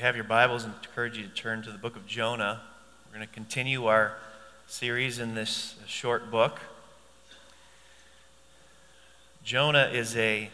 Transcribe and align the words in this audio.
have 0.00 0.14
your 0.16 0.24
Bibles, 0.24 0.64
I 0.64 0.68
encourage 0.68 1.18
you 1.18 1.24
to 1.24 1.28
turn 1.28 1.60
to 1.60 1.70
the 1.70 1.76
book 1.76 1.94
of 1.94 2.06
Jonah. 2.06 2.62
We're 3.06 3.18
going 3.18 3.28
to 3.28 3.34
continue 3.34 3.84
our 3.84 4.16
series 4.66 5.18
in 5.18 5.34
this 5.34 5.74
short 5.86 6.30
book. 6.30 6.58
Jonah 9.44 9.90
is 9.92 10.16
a 10.16 10.48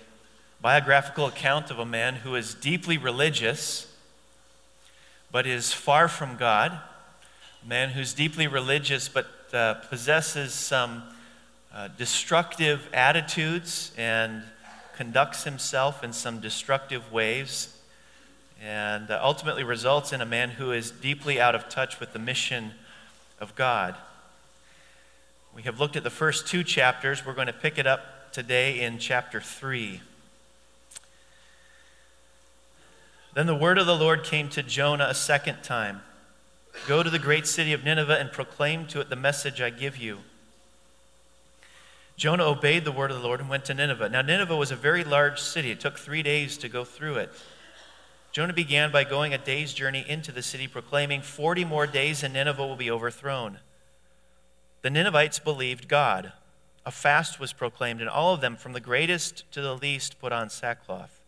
biographical 0.60 1.26
account 1.26 1.70
of 1.70 1.78
a 1.78 1.86
man 1.86 2.16
who 2.16 2.34
is 2.34 2.54
deeply 2.54 2.98
religious, 2.98 3.86
but 5.30 5.46
is 5.46 5.72
far 5.72 6.08
from 6.08 6.36
God. 6.36 6.72
A 7.64 7.68
man 7.68 7.90
who's 7.90 8.12
deeply 8.14 8.48
religious, 8.48 9.08
but 9.08 9.28
uh, 9.52 9.74
possesses 9.74 10.54
some 10.54 11.04
uh, 11.72 11.86
destructive 11.96 12.88
attitudes 12.92 13.92
and 13.96 14.42
conducts 14.96 15.44
himself 15.44 16.02
in 16.02 16.12
some 16.12 16.40
destructive 16.40 17.12
ways 17.12 17.75
and 18.62 19.10
uh, 19.10 19.20
ultimately 19.22 19.64
results 19.64 20.12
in 20.12 20.20
a 20.20 20.26
man 20.26 20.50
who 20.50 20.72
is 20.72 20.90
deeply 20.90 21.40
out 21.40 21.54
of 21.54 21.68
touch 21.68 22.00
with 22.00 22.12
the 22.12 22.18
mission 22.18 22.72
of 23.40 23.54
God. 23.54 23.94
We 25.54 25.62
have 25.62 25.80
looked 25.80 25.96
at 25.96 26.04
the 26.04 26.10
first 26.10 26.46
two 26.46 26.64
chapters. 26.64 27.24
We're 27.24 27.34
going 27.34 27.46
to 27.46 27.52
pick 27.52 27.78
it 27.78 27.86
up 27.86 28.32
today 28.32 28.80
in 28.80 28.98
chapter 28.98 29.40
3. 29.40 30.00
Then 33.34 33.46
the 33.46 33.54
word 33.54 33.78
of 33.78 33.86
the 33.86 33.96
Lord 33.96 34.24
came 34.24 34.48
to 34.50 34.62
Jonah 34.62 35.06
a 35.08 35.14
second 35.14 35.62
time 35.62 36.02
Go 36.86 37.02
to 37.02 37.10
the 37.10 37.18
great 37.18 37.46
city 37.46 37.72
of 37.72 37.84
Nineveh 37.84 38.18
and 38.18 38.30
proclaim 38.30 38.86
to 38.88 39.00
it 39.00 39.08
the 39.08 39.16
message 39.16 39.60
I 39.60 39.70
give 39.70 39.96
you. 39.96 40.18
Jonah 42.16 42.44
obeyed 42.44 42.84
the 42.84 42.92
word 42.92 43.10
of 43.10 43.20
the 43.20 43.26
Lord 43.26 43.40
and 43.40 43.48
went 43.48 43.64
to 43.66 43.74
Nineveh. 43.74 44.08
Now, 44.08 44.22
Nineveh 44.22 44.56
was 44.56 44.70
a 44.70 44.76
very 44.76 45.04
large 45.04 45.40
city. 45.40 45.70
It 45.70 45.80
took 45.80 45.98
three 45.98 46.22
days 46.22 46.56
to 46.58 46.68
go 46.68 46.84
through 46.84 47.16
it. 47.16 47.32
Jonah 48.36 48.52
began 48.52 48.92
by 48.92 49.02
going 49.02 49.32
a 49.32 49.38
day's 49.38 49.72
journey 49.72 50.04
into 50.06 50.30
the 50.30 50.42
city, 50.42 50.68
proclaiming, 50.68 51.22
40 51.22 51.64
more 51.64 51.86
days 51.86 52.22
and 52.22 52.34
Nineveh 52.34 52.66
will 52.66 52.76
be 52.76 52.90
overthrown. 52.90 53.60
The 54.82 54.90
Ninevites 54.90 55.38
believed 55.38 55.88
God. 55.88 56.34
A 56.84 56.90
fast 56.90 57.40
was 57.40 57.54
proclaimed, 57.54 58.02
and 58.02 58.10
all 58.10 58.34
of 58.34 58.42
them, 58.42 58.58
from 58.58 58.74
the 58.74 58.78
greatest 58.78 59.50
to 59.52 59.62
the 59.62 59.74
least, 59.74 60.20
put 60.20 60.32
on 60.32 60.50
sackcloth. 60.50 61.24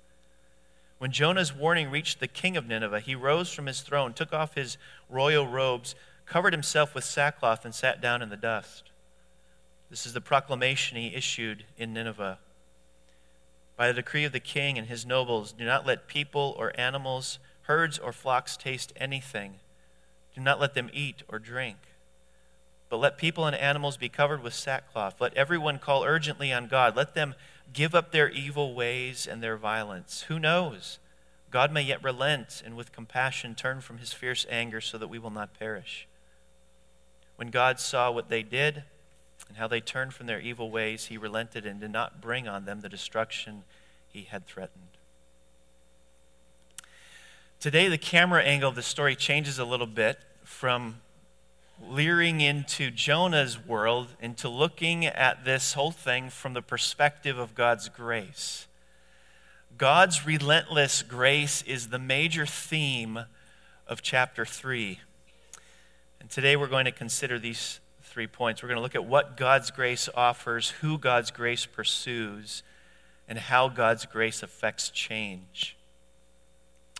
When 0.98 1.10
Jonah's 1.10 1.54
warning 1.54 1.90
reached 1.90 2.20
the 2.20 2.28
king 2.28 2.58
of 2.58 2.68
Nineveh, 2.68 3.00
he 3.00 3.14
rose 3.14 3.50
from 3.50 3.64
his 3.64 3.80
throne, 3.80 4.12
took 4.12 4.34
off 4.34 4.54
his 4.54 4.76
royal 5.08 5.46
robes, 5.46 5.94
covered 6.26 6.52
himself 6.52 6.94
with 6.94 7.04
sackcloth, 7.04 7.64
and 7.64 7.74
sat 7.74 8.02
down 8.02 8.20
in 8.20 8.28
the 8.28 8.36
dust. 8.36 8.90
This 9.88 10.04
is 10.04 10.12
the 10.12 10.20
proclamation 10.20 10.98
he 10.98 11.14
issued 11.14 11.64
in 11.78 11.94
Nineveh 11.94 12.38
by 13.78 13.86
the 13.86 13.94
decree 13.94 14.24
of 14.24 14.32
the 14.32 14.40
king 14.40 14.76
and 14.76 14.88
his 14.88 15.06
nobles, 15.06 15.52
do 15.52 15.64
not 15.64 15.86
let 15.86 16.08
people 16.08 16.56
or 16.58 16.78
animals, 16.78 17.38
herds 17.62 17.96
or 17.96 18.12
flocks 18.12 18.56
taste 18.56 18.92
anything. 18.96 19.54
Do 20.34 20.40
not 20.40 20.58
let 20.58 20.74
them 20.74 20.90
eat 20.92 21.22
or 21.28 21.38
drink. 21.38 21.76
But 22.88 22.96
let 22.96 23.18
people 23.18 23.46
and 23.46 23.54
animals 23.54 23.96
be 23.96 24.08
covered 24.08 24.42
with 24.42 24.52
sackcloth. 24.52 25.20
Let 25.20 25.34
everyone 25.34 25.78
call 25.78 26.02
urgently 26.02 26.52
on 26.52 26.66
God. 26.66 26.96
Let 26.96 27.14
them 27.14 27.36
give 27.72 27.94
up 27.94 28.10
their 28.10 28.28
evil 28.28 28.74
ways 28.74 29.28
and 29.30 29.40
their 29.40 29.56
violence. 29.56 30.22
Who 30.22 30.40
knows? 30.40 30.98
God 31.52 31.72
may 31.72 31.82
yet 31.82 32.02
relent 32.02 32.60
and 32.66 32.76
with 32.76 32.90
compassion 32.90 33.54
turn 33.54 33.80
from 33.80 33.98
his 33.98 34.12
fierce 34.12 34.44
anger 34.50 34.80
so 34.80 34.98
that 34.98 35.08
we 35.08 35.20
will 35.20 35.30
not 35.30 35.56
perish. 35.56 36.08
When 37.36 37.50
God 37.50 37.78
saw 37.78 38.10
what 38.10 38.28
they 38.28 38.42
did, 38.42 38.82
and 39.48 39.56
how 39.56 39.66
they 39.66 39.80
turned 39.80 40.14
from 40.14 40.26
their 40.26 40.40
evil 40.40 40.70
ways, 40.70 41.06
he 41.06 41.16
relented 41.16 41.64
and 41.64 41.80
did 41.80 41.90
not 41.90 42.20
bring 42.20 42.46
on 42.46 42.64
them 42.64 42.80
the 42.80 42.88
destruction 42.88 43.64
he 44.08 44.22
had 44.22 44.46
threatened. 44.46 44.84
Today, 47.60 47.88
the 47.88 47.98
camera 47.98 48.42
angle 48.42 48.68
of 48.68 48.76
the 48.76 48.82
story 48.82 49.16
changes 49.16 49.58
a 49.58 49.64
little 49.64 49.86
bit 49.86 50.18
from 50.44 51.00
leering 51.86 52.40
into 52.40 52.90
Jonah's 52.90 53.64
world 53.64 54.08
into 54.20 54.48
looking 54.48 55.06
at 55.06 55.44
this 55.44 55.74
whole 55.74 55.90
thing 55.90 56.30
from 56.30 56.54
the 56.54 56.62
perspective 56.62 57.38
of 57.38 57.54
God's 57.54 57.88
grace. 57.88 58.66
God's 59.76 60.26
relentless 60.26 61.02
grace 61.02 61.62
is 61.62 61.88
the 61.88 61.98
major 61.98 62.46
theme 62.46 63.20
of 63.86 64.02
chapter 64.02 64.44
3. 64.44 64.98
And 66.20 66.28
today 66.28 66.56
we're 66.56 66.66
going 66.66 66.84
to 66.84 66.92
consider 66.92 67.38
these 67.38 67.78
three 68.18 68.26
points. 68.26 68.64
We're 68.64 68.68
going 68.68 68.78
to 68.78 68.82
look 68.82 68.96
at 68.96 69.04
what 69.04 69.36
God's 69.36 69.70
grace 69.70 70.08
offers, 70.12 70.70
who 70.70 70.98
God's 70.98 71.30
grace 71.30 71.66
pursues, 71.66 72.64
and 73.28 73.38
how 73.38 73.68
God's 73.68 74.06
grace 74.06 74.42
affects 74.42 74.90
change. 74.90 75.76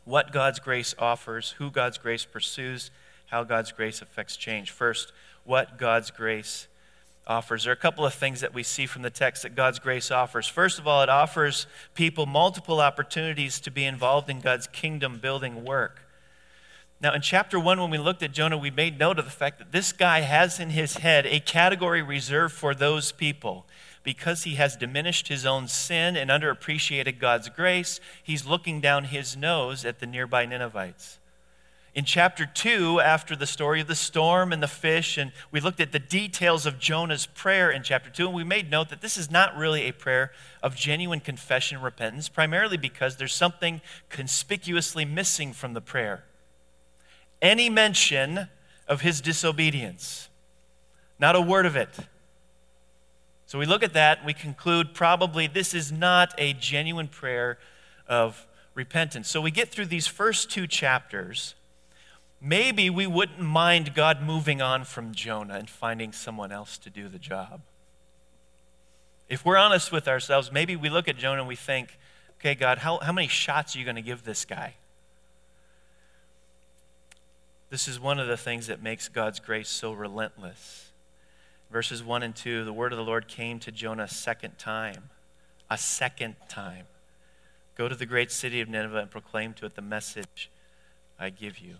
What 0.04 0.30
God's 0.30 0.60
grace 0.60 0.94
offers, 0.96 1.56
who 1.58 1.72
God's 1.72 1.98
grace 1.98 2.24
pursues, 2.24 2.92
how 3.26 3.42
God's 3.42 3.72
grace 3.72 4.00
affects 4.00 4.36
change. 4.36 4.70
First, 4.70 5.10
what 5.42 5.76
God's 5.76 6.12
grace 6.12 6.68
offers. 7.26 7.64
There 7.64 7.72
are 7.72 7.74
a 7.74 7.76
couple 7.76 8.06
of 8.06 8.14
things 8.14 8.40
that 8.40 8.54
we 8.54 8.62
see 8.62 8.86
from 8.86 9.02
the 9.02 9.10
text 9.10 9.42
that 9.42 9.56
God's 9.56 9.80
grace 9.80 10.12
offers. 10.12 10.46
First 10.46 10.78
of 10.78 10.86
all, 10.86 11.02
it 11.02 11.08
offers 11.08 11.66
people 11.94 12.26
multiple 12.26 12.80
opportunities 12.80 13.58
to 13.62 13.72
be 13.72 13.84
involved 13.84 14.30
in 14.30 14.38
God's 14.38 14.68
kingdom 14.68 15.18
building 15.18 15.64
work. 15.64 16.07
Now, 17.00 17.14
in 17.14 17.20
chapter 17.22 17.60
one, 17.60 17.80
when 17.80 17.90
we 17.90 17.98
looked 17.98 18.24
at 18.24 18.32
Jonah, 18.32 18.58
we 18.58 18.72
made 18.72 18.98
note 18.98 19.20
of 19.20 19.24
the 19.24 19.30
fact 19.30 19.60
that 19.60 19.70
this 19.70 19.92
guy 19.92 20.20
has 20.20 20.58
in 20.58 20.70
his 20.70 20.96
head 20.96 21.26
a 21.26 21.38
category 21.38 22.02
reserved 22.02 22.54
for 22.54 22.74
those 22.74 23.12
people. 23.12 23.66
Because 24.02 24.42
he 24.42 24.56
has 24.56 24.74
diminished 24.74 25.28
his 25.28 25.46
own 25.46 25.68
sin 25.68 26.16
and 26.16 26.28
underappreciated 26.28 27.20
God's 27.20 27.50
grace, 27.50 28.00
he's 28.20 28.46
looking 28.46 28.80
down 28.80 29.04
his 29.04 29.36
nose 29.36 29.84
at 29.84 30.00
the 30.00 30.06
nearby 30.06 30.44
Ninevites. 30.44 31.20
In 31.94 32.04
chapter 32.04 32.46
2, 32.46 33.00
after 33.00 33.36
the 33.36 33.46
story 33.46 33.80
of 33.80 33.86
the 33.86 33.94
storm 33.94 34.52
and 34.52 34.62
the 34.62 34.66
fish, 34.66 35.16
and 35.18 35.30
we 35.52 35.60
looked 35.60 35.80
at 35.80 35.92
the 35.92 35.98
details 36.00 36.66
of 36.66 36.80
Jonah's 36.80 37.26
prayer 37.26 37.70
in 37.70 37.84
chapter 37.84 38.10
2, 38.10 38.26
and 38.26 38.34
we 38.34 38.44
made 38.44 38.70
note 38.70 38.88
that 38.88 39.02
this 39.02 39.16
is 39.16 39.30
not 39.30 39.56
really 39.56 39.82
a 39.82 39.92
prayer 39.92 40.32
of 40.64 40.74
genuine 40.74 41.20
confession 41.20 41.76
and 41.76 41.84
repentance, 41.84 42.28
primarily 42.28 42.76
because 42.76 43.16
there's 43.16 43.34
something 43.34 43.82
conspicuously 44.08 45.04
missing 45.04 45.52
from 45.52 45.74
the 45.74 45.80
prayer 45.80 46.24
any 47.40 47.70
mention 47.70 48.48
of 48.86 49.02
his 49.02 49.20
disobedience. 49.20 50.28
Not 51.18 51.36
a 51.36 51.40
word 51.40 51.66
of 51.66 51.76
it. 51.76 51.90
So 53.46 53.58
we 53.58 53.66
look 53.66 53.82
at 53.82 53.94
that, 53.94 54.24
we 54.24 54.34
conclude 54.34 54.92
probably 54.92 55.46
this 55.46 55.72
is 55.72 55.90
not 55.90 56.34
a 56.36 56.52
genuine 56.52 57.08
prayer 57.08 57.58
of 58.06 58.46
repentance. 58.74 59.28
So 59.28 59.40
we 59.40 59.50
get 59.50 59.70
through 59.70 59.86
these 59.86 60.06
first 60.06 60.50
two 60.50 60.66
chapters. 60.66 61.54
Maybe 62.40 62.90
we 62.90 63.06
wouldn't 63.06 63.40
mind 63.40 63.94
God 63.94 64.22
moving 64.22 64.60
on 64.62 64.84
from 64.84 65.12
Jonah 65.12 65.54
and 65.54 65.68
finding 65.68 66.12
someone 66.12 66.52
else 66.52 66.78
to 66.78 66.90
do 66.90 67.08
the 67.08 67.18
job. 67.18 67.62
If 69.28 69.44
we're 69.44 69.56
honest 69.56 69.92
with 69.92 70.08
ourselves, 70.08 70.52
maybe 70.52 70.76
we 70.76 70.88
look 70.88 71.08
at 71.08 71.16
Jonah 71.16 71.40
and 71.40 71.48
we 71.48 71.56
think, 71.56 71.98
okay, 72.38 72.54
God, 72.54 72.78
how, 72.78 72.98
how 72.98 73.12
many 73.12 73.28
shots 73.28 73.74
are 73.74 73.78
you 73.78 73.84
going 73.84 73.96
to 73.96 74.02
give 74.02 74.24
this 74.24 74.44
guy? 74.44 74.74
This 77.70 77.86
is 77.86 78.00
one 78.00 78.18
of 78.18 78.28
the 78.28 78.36
things 78.36 78.66
that 78.68 78.82
makes 78.82 79.08
God's 79.08 79.40
grace 79.40 79.68
so 79.68 79.92
relentless. 79.92 80.90
Verses 81.70 82.02
1 82.02 82.22
and 82.22 82.34
2 82.34 82.64
the 82.64 82.72
word 82.72 82.92
of 82.92 82.98
the 82.98 83.04
Lord 83.04 83.28
came 83.28 83.58
to 83.60 83.70
Jonah 83.70 84.04
a 84.04 84.08
second 84.08 84.58
time. 84.58 85.10
A 85.70 85.76
second 85.76 86.36
time. 86.48 86.86
Go 87.76 87.88
to 87.88 87.94
the 87.94 88.06
great 88.06 88.32
city 88.32 88.60
of 88.60 88.68
Nineveh 88.68 88.98
and 88.98 89.10
proclaim 89.10 89.52
to 89.54 89.66
it 89.66 89.74
the 89.74 89.82
message 89.82 90.50
I 91.18 91.28
give 91.28 91.58
you. 91.58 91.74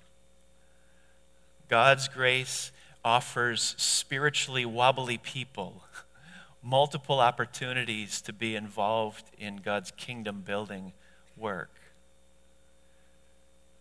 God's 1.69 2.07
grace 2.07 2.71
offers 3.05 3.75
spiritually 3.79 4.67
wobbly 4.67 5.17
people 5.17 5.83
multiple 6.63 7.21
opportunities 7.21 8.21
to 8.21 8.33
be 8.33 8.57
involved 8.57 9.25
in 9.39 9.57
God's 9.57 9.91
kingdom 9.93 10.43
building 10.45 10.93
work. 11.37 11.71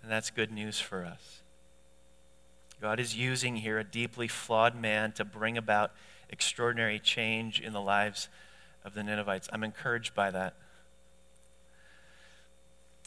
And 0.02 0.10
that's 0.10 0.30
good 0.30 0.52
news 0.52 0.80
for 0.80 1.04
us. 1.04 1.42
God 2.82 3.00
is 3.00 3.16
using 3.16 3.58
here 3.58 3.80
a 3.80 3.84
deeply 3.84 4.28
flawed 4.28 4.80
man 4.80 5.12
to 5.14 5.26
bring 5.26 5.58
about 5.58 5.92
extraordinary 6.30 7.00
change 7.00 7.60
in 7.60 7.74
the 7.74 7.82
lives 7.82 8.30
of 8.86 8.94
the 8.94 9.04
Ninevites. 9.04 9.50
I'm 9.52 9.64
encouraged 9.64 10.14
by 10.14 10.32
that. 10.32 10.54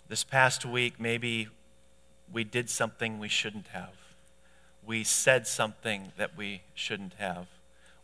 This 0.09 0.25
past 0.25 0.67
week, 0.67 0.99
maybe 0.99 1.49
we 2.33 2.43
did 2.43 2.69
something 2.69 3.19
we 3.19 3.29
shouldn't 3.29 3.69
have. 3.69 3.95
We 4.85 5.05
said 5.05 5.47
something 5.47 6.13
that 6.17 6.37
we 6.37 6.63
shouldn't 6.75 7.15
have. 7.15 7.47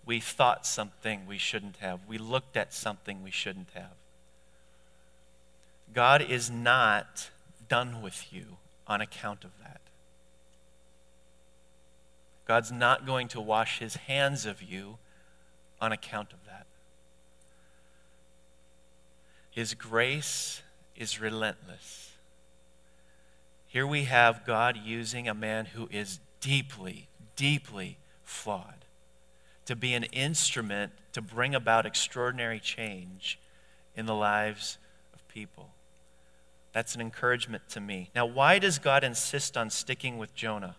We 0.05 0.21
thought 0.21 0.67
something 0.67 1.27
we 1.27 1.39
shouldn't 1.39 1.79
have. 1.79 2.01
We 2.07 2.17
looked 2.17 2.57
at 2.57 2.73
something 2.73 3.25
we 3.25 3.33
shouldn't 3.33 3.71
have. 3.75 3.97
God 5.93 6.23
is 6.23 6.49
not 6.51 7.31
done 7.69 8.03
with 8.03 8.33
you 8.33 8.59
on 8.87 9.01
account 9.01 9.43
of 9.43 9.51
that. 9.63 9.81
God's 12.47 12.71
not 12.71 13.07
going 13.07 13.29
to 13.29 13.41
wash 13.41 13.79
his 13.79 13.97
hands 13.97 14.47
of 14.47 14.63
you 14.63 14.99
on 15.81 15.93
account 15.93 16.33
of 16.33 16.39
that. 16.47 16.67
His 19.51 19.75
grace 19.75 20.63
is 20.97 21.21
relentless. 21.21 22.13
Here 23.69 23.87
we 23.87 24.05
have 24.05 24.47
God 24.47 24.77
using 24.77 25.29
a 25.29 25.35
man 25.35 25.67
who 25.67 25.89
is 25.91 26.21
deeply, 26.41 27.09
deeply 27.35 27.99
flawed 28.23 28.85
to 29.67 29.75
be 29.75 29.95
an 29.95 30.05
instrument 30.05 30.93
to 31.13 31.21
bring 31.21 31.55
about 31.55 31.85
extraordinary 31.85 32.61
change 32.61 33.39
in 33.97 34.07
the 34.07 34.15
lives 34.15 34.79
of 35.13 35.27
people. 35.29 35.71
That's 36.73 36.95
an 36.95 37.01
encouragement 37.01 37.69
to 37.71 37.81
me. 37.81 38.11
Now, 38.15 38.27
why 38.27 38.59
does 38.59 38.79
God 38.79 39.03
insist 39.03 39.57
on 39.57 39.71
sticking 39.71 40.19
with 40.19 40.35
Jonah? 40.35 40.77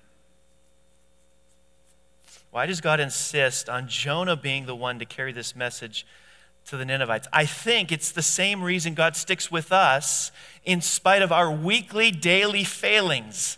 Why 2.52 2.66
does 2.66 2.82
God 2.82 3.00
insist 3.00 3.70
on 3.70 3.88
Jonah 3.88 4.36
being 4.36 4.66
the 4.66 4.76
one 4.76 5.00
to 5.00 5.06
carry 5.06 5.32
this 5.32 5.56
message 5.56 6.06
to 6.66 6.78
the 6.78 6.86
Ninevites? 6.86 7.28
I 7.32 7.46
think 7.46 7.92
it's 7.92 8.12
the 8.12 8.22
same 8.22 8.64
reason 8.64 8.94
God 8.94 9.16
sticks 9.16 9.52
with 9.52 9.72
us 9.72 10.32
in 10.64 10.82
spite 10.82 11.22
of 11.22 11.32
our 11.32 11.52
weekly, 11.52 12.12
daily 12.12 12.64
failings. 12.64 13.58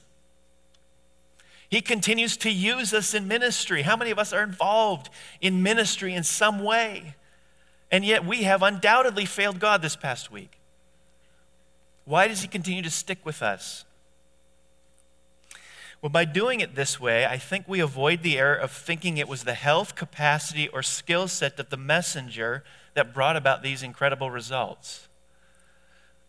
He 1.69 1.81
continues 1.81 2.35
to 2.37 2.49
use 2.49 2.93
us 2.93 3.13
in 3.13 3.27
ministry. 3.27 3.83
How 3.83 3.95
many 3.95 4.09
of 4.09 4.17
us 4.17 4.33
are 4.33 4.41
involved 4.41 5.09
in 5.39 5.61
ministry 5.61 6.15
in 6.15 6.23
some 6.23 6.63
way? 6.63 7.15
And 7.91 8.03
yet 8.03 8.25
we 8.25 8.43
have 8.43 8.63
undoubtedly 8.63 9.25
failed 9.25 9.59
God 9.59 9.81
this 9.81 9.95
past 9.95 10.31
week. 10.31 10.59
Why 12.05 12.27
does 12.27 12.41
He 12.41 12.47
continue 12.47 12.81
to 12.81 12.89
stick 12.89 13.19
with 13.23 13.43
us? 13.43 13.85
Well, 16.01 16.09
by 16.09 16.23
doing 16.23 16.61
it 16.61 16.75
this 16.75 16.99
way, 16.99 17.25
I 17.25 17.37
think 17.37 17.67
we 17.67 17.81
avoid 17.81 18.23
the 18.23 18.37
error 18.37 18.55
of 18.55 18.71
thinking 18.71 19.17
it 19.17 19.27
was 19.27 19.43
the 19.43 19.53
health, 19.53 19.95
capacity, 19.95 20.69
or 20.69 20.81
skill 20.81 21.27
set 21.27 21.59
of 21.59 21.69
the 21.69 21.77
messenger 21.77 22.63
that 22.93 23.13
brought 23.13 23.35
about 23.35 23.63
these 23.63 23.83
incredible 23.83 24.31
results. 24.31 25.09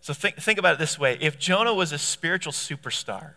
So 0.01 0.13
think, 0.13 0.37
think 0.37 0.59
about 0.59 0.75
it 0.75 0.79
this 0.79 0.99
way 0.99 1.19
if 1.21 1.39
Jonah 1.39 1.75
was 1.75 1.93
a 1.93 1.99
spiritual 1.99 2.53
superstar, 2.53 3.35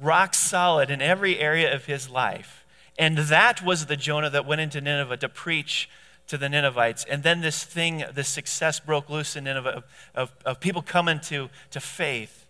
rock 0.00 0.34
solid 0.34 0.90
in 0.90 1.00
every 1.00 1.38
area 1.38 1.74
of 1.74 1.86
his 1.86 2.10
life. 2.10 2.64
And 2.98 3.18
that 3.18 3.62
was 3.62 3.86
the 3.86 3.96
Jonah 3.96 4.30
that 4.30 4.46
went 4.46 4.60
into 4.60 4.80
Nineveh 4.80 5.18
to 5.18 5.28
preach 5.28 5.88
to 6.28 6.38
the 6.38 6.48
Ninevites. 6.48 7.04
And 7.04 7.22
then 7.22 7.40
this 7.40 7.62
thing, 7.62 8.04
this 8.12 8.28
success 8.28 8.80
broke 8.80 9.08
loose 9.08 9.36
in 9.36 9.44
Nineveh 9.44 9.68
of, 9.68 9.84
of, 10.14 10.32
of 10.44 10.60
people 10.60 10.82
coming 10.82 11.20
to, 11.20 11.50
to 11.70 11.80
faith. 11.80 12.46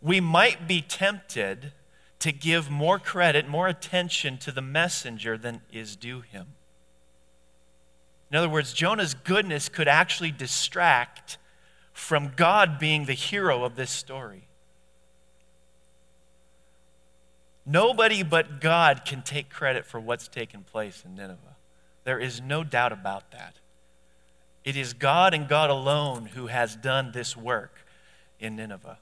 We 0.00 0.20
might 0.20 0.68
be 0.68 0.82
tempted 0.82 1.72
to 2.20 2.32
give 2.32 2.70
more 2.70 2.98
credit, 2.98 3.48
more 3.48 3.68
attention 3.68 4.38
to 4.38 4.52
the 4.52 4.62
messenger 4.62 5.38
than 5.38 5.62
is 5.72 5.96
due 5.96 6.20
him. 6.20 6.48
In 8.30 8.36
other 8.36 8.48
words, 8.48 8.72
Jonah's 8.72 9.14
goodness 9.14 9.68
could 9.68 9.88
actually 9.88 10.32
distract 10.32 11.38
from 11.92 12.32
God 12.36 12.78
being 12.78 13.04
the 13.04 13.14
hero 13.14 13.64
of 13.64 13.76
this 13.76 13.90
story. 13.90 14.48
Nobody 17.64 18.22
but 18.22 18.60
God 18.60 19.04
can 19.04 19.22
take 19.22 19.50
credit 19.50 19.84
for 19.84 20.00
what's 20.00 20.26
taken 20.26 20.64
place 20.64 21.02
in 21.04 21.14
Nineveh. 21.14 21.56
There 22.04 22.18
is 22.18 22.40
no 22.40 22.64
doubt 22.64 22.92
about 22.92 23.30
that. 23.32 23.56
It 24.64 24.76
is 24.76 24.94
God 24.94 25.34
and 25.34 25.48
God 25.48 25.70
alone 25.70 26.26
who 26.26 26.46
has 26.46 26.76
done 26.76 27.12
this 27.12 27.36
work 27.36 27.86
in 28.40 28.56
Nineveh. 28.56 28.98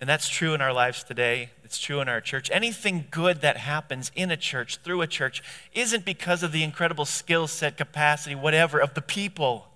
And 0.00 0.10
that's 0.10 0.28
true 0.28 0.54
in 0.54 0.60
our 0.60 0.72
lives 0.72 1.04
today. 1.04 1.50
It's 1.64 1.78
true 1.78 2.00
in 2.00 2.08
our 2.08 2.20
church. 2.20 2.50
Anything 2.52 3.06
good 3.10 3.40
that 3.40 3.56
happens 3.56 4.10
in 4.14 4.30
a 4.30 4.36
church, 4.36 4.78
through 4.78 5.00
a 5.00 5.06
church, 5.06 5.42
isn't 5.72 6.04
because 6.04 6.42
of 6.42 6.52
the 6.52 6.62
incredible 6.62 7.04
skill 7.04 7.46
set, 7.46 7.76
capacity, 7.76 8.34
whatever, 8.34 8.78
of 8.78 8.94
the 8.94 9.00
people. 9.00 9.68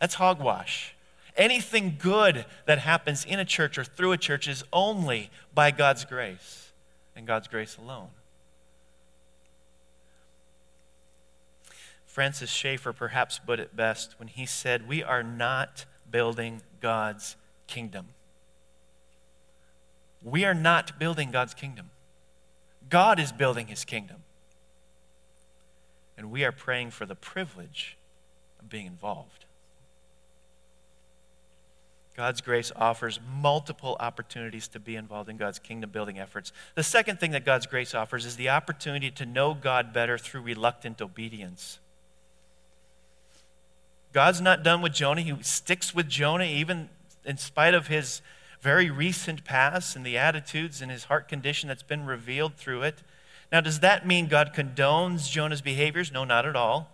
That's 0.00 0.14
hogwash. 0.14 0.94
Anything 1.36 1.96
good 1.98 2.44
that 2.66 2.78
happens 2.78 3.24
in 3.24 3.40
a 3.40 3.44
church 3.44 3.78
or 3.78 3.84
through 3.84 4.12
a 4.12 4.18
church 4.18 4.46
is 4.46 4.64
only 4.72 5.30
by 5.54 5.70
God's 5.70 6.04
grace 6.04 6.72
and 7.16 7.26
God's 7.26 7.48
grace 7.48 7.76
alone. 7.76 8.08
Francis 12.06 12.50
Schaeffer 12.50 12.92
perhaps 12.92 13.40
put 13.40 13.58
it 13.58 13.74
best 13.74 14.14
when 14.18 14.28
he 14.28 14.46
said, 14.46 14.86
We 14.86 15.02
are 15.02 15.22
not 15.22 15.84
building 16.08 16.62
God's 16.80 17.34
kingdom. 17.66 18.08
We 20.24 20.44
are 20.46 20.54
not 20.54 20.98
building 20.98 21.30
God's 21.30 21.54
kingdom. 21.54 21.90
God 22.88 23.20
is 23.20 23.30
building 23.30 23.66
his 23.66 23.84
kingdom. 23.84 24.16
And 26.16 26.30
we 26.30 26.44
are 26.44 26.52
praying 26.52 26.90
for 26.90 27.06
the 27.06 27.14
privilege 27.14 27.98
of 28.58 28.68
being 28.68 28.86
involved. 28.86 29.44
God's 32.16 32.40
grace 32.40 32.70
offers 32.76 33.18
multiple 33.28 33.96
opportunities 33.98 34.68
to 34.68 34.78
be 34.78 34.94
involved 34.94 35.28
in 35.28 35.36
God's 35.36 35.58
kingdom 35.58 35.90
building 35.90 36.18
efforts. 36.18 36.52
The 36.76 36.84
second 36.84 37.18
thing 37.18 37.32
that 37.32 37.44
God's 37.44 37.66
grace 37.66 37.92
offers 37.92 38.24
is 38.24 38.36
the 38.36 38.48
opportunity 38.48 39.10
to 39.10 39.26
know 39.26 39.52
God 39.52 39.92
better 39.92 40.16
through 40.16 40.42
reluctant 40.42 41.02
obedience. 41.02 41.80
God's 44.12 44.40
not 44.40 44.62
done 44.62 44.80
with 44.80 44.94
Jonah. 44.94 45.22
He 45.22 45.34
sticks 45.42 45.92
with 45.92 46.08
Jonah 46.08 46.44
even 46.44 46.88
in 47.24 47.36
spite 47.36 47.74
of 47.74 47.88
his 47.88 48.22
very 48.64 48.90
recent 48.90 49.44
past 49.44 49.94
and 49.94 50.06
the 50.06 50.16
attitudes 50.16 50.80
and 50.80 50.90
his 50.90 51.04
heart 51.04 51.28
condition 51.28 51.68
that's 51.68 51.82
been 51.82 52.06
revealed 52.06 52.54
through 52.54 52.80
it. 52.80 53.02
Now, 53.52 53.60
does 53.60 53.80
that 53.80 54.06
mean 54.06 54.26
God 54.26 54.54
condones 54.56 55.30
Jonah's 55.30 55.60
behaviors? 55.60 56.10
No, 56.10 56.24
not 56.24 56.46
at 56.46 56.56
all. 56.56 56.90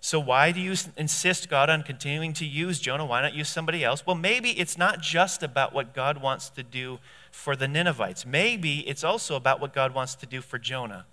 So, 0.00 0.18
why 0.18 0.50
do 0.50 0.60
you 0.60 0.74
insist, 0.96 1.48
God, 1.48 1.70
on 1.70 1.84
continuing 1.84 2.32
to 2.32 2.44
use 2.44 2.80
Jonah? 2.80 3.06
Why 3.06 3.22
not 3.22 3.32
use 3.32 3.48
somebody 3.48 3.84
else? 3.84 4.04
Well, 4.04 4.16
maybe 4.16 4.50
it's 4.58 4.76
not 4.76 5.02
just 5.02 5.44
about 5.44 5.72
what 5.72 5.94
God 5.94 6.20
wants 6.20 6.50
to 6.50 6.64
do 6.64 6.98
for 7.30 7.54
the 7.54 7.68
Ninevites. 7.68 8.26
Maybe 8.26 8.80
it's 8.88 9.04
also 9.04 9.36
about 9.36 9.60
what 9.60 9.72
God 9.72 9.94
wants 9.94 10.16
to 10.16 10.26
do 10.26 10.40
for 10.40 10.58
Jonah. 10.58 11.06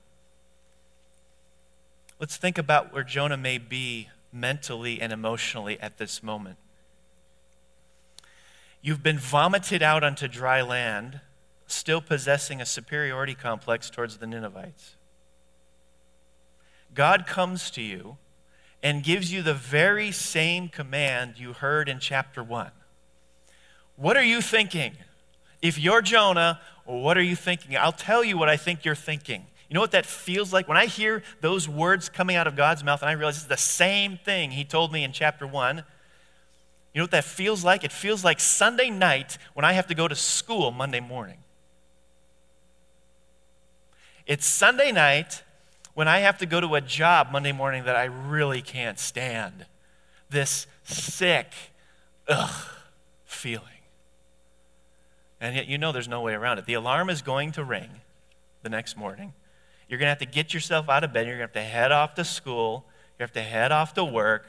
Let's 2.19 2.37
think 2.37 2.57
about 2.57 2.91
where 2.91 3.03
Jonah 3.03 3.37
may 3.37 3.59
be 3.59 4.09
mentally 4.33 4.99
and 4.99 5.13
emotionally 5.13 5.79
at 5.79 5.99
this 5.99 6.23
moment. 6.23 6.57
You've 8.87 9.03
been 9.03 9.19
vomited 9.19 9.83
out 9.83 10.05
onto 10.05 10.29
dry 10.29 10.61
land, 10.61 11.19
still 11.65 11.99
possessing 11.99 12.61
a 12.61 12.65
superiority 12.65 13.35
complex 13.35 13.89
towards 13.89 14.19
the 14.19 14.25
Ninevites. 14.25 14.95
God 16.93 17.27
comes 17.27 17.69
to 17.71 17.81
you 17.81 18.15
and 18.81 19.03
gives 19.03 19.29
you 19.29 19.41
the 19.41 19.53
very 19.53 20.13
same 20.13 20.69
command 20.69 21.33
you 21.35 21.51
heard 21.51 21.89
in 21.89 21.99
chapter 21.99 22.41
1. 22.41 22.71
What 23.97 24.15
are 24.15 24.23
you 24.23 24.39
thinking? 24.39 24.93
If 25.61 25.77
you're 25.77 26.01
Jonah, 26.01 26.61
what 26.85 27.17
are 27.17 27.21
you 27.21 27.35
thinking? 27.35 27.75
I'll 27.75 27.91
tell 27.91 28.23
you 28.23 28.37
what 28.37 28.47
I 28.47 28.55
think 28.55 28.85
you're 28.85 28.95
thinking. 28.95 29.47
You 29.69 29.73
know 29.73 29.81
what 29.81 29.91
that 29.91 30.05
feels 30.05 30.53
like? 30.53 30.69
When 30.69 30.77
I 30.77 30.85
hear 30.85 31.23
those 31.41 31.67
words 31.67 32.07
coming 32.07 32.37
out 32.37 32.47
of 32.47 32.55
God's 32.55 32.85
mouth 32.85 33.01
and 33.01 33.09
I 33.09 33.15
realize 33.15 33.35
it's 33.35 33.47
the 33.47 33.57
same 33.57 34.17
thing 34.17 34.51
He 34.51 34.63
told 34.63 34.93
me 34.93 35.03
in 35.03 35.11
chapter 35.11 35.45
1, 35.45 35.83
you 36.97 37.01
know 37.01 37.03
what 37.03 37.11
that 37.11 37.25
feels 37.25 37.63
like? 37.63 37.83
It 37.83 37.91
feels 37.91 38.23
like 38.23 38.39
Sunday 38.39 38.89
night 38.89 39.37
when 39.53 39.63
I 39.63 39.73
have 39.73 39.85
to 39.85 39.93
go 39.93 40.07
to 40.07 40.15
school 40.15 40.71
Monday 40.71 40.99
morning. 40.99 41.37
It's 44.25 44.47
Sunday 44.47 44.91
night 44.91 45.43
when 45.93 46.07
I 46.07 46.21
have 46.21 46.39
to 46.39 46.47
go 46.47 46.59
to 46.59 46.73
a 46.73 46.81
job 46.81 47.27
Monday 47.31 47.51
morning 47.51 47.83
that 47.83 47.95
I 47.95 48.05
really 48.05 48.63
can't 48.63 48.97
stand. 48.97 49.67
This 50.31 50.65
sick, 50.85 51.51
ugh 52.27 52.67
feeling. 53.25 53.61
And 55.39 55.55
yet 55.55 55.67
you 55.67 55.77
know 55.77 55.91
there's 55.91 56.07
no 56.07 56.21
way 56.21 56.33
around 56.33 56.57
it. 56.57 56.65
The 56.65 56.73
alarm 56.73 57.11
is 57.11 57.21
going 57.21 57.51
to 57.51 57.63
ring 57.63 57.91
the 58.63 58.69
next 58.69 58.97
morning. 58.97 59.33
You're 59.87 59.99
going 59.99 60.07
to 60.07 60.09
have 60.09 60.17
to 60.17 60.25
get 60.25 60.51
yourself 60.51 60.89
out 60.89 61.03
of 61.03 61.13
bed. 61.13 61.27
You're 61.27 61.37
going 61.37 61.47
to 61.47 61.59
have 61.59 61.63
to 61.63 61.71
head 61.71 61.91
off 61.91 62.15
to 62.15 62.23
school. 62.23 62.85
You 63.19 63.23
have 63.23 63.33
to 63.33 63.43
head 63.43 63.71
off 63.71 63.93
to 63.93 64.03
work. 64.03 64.47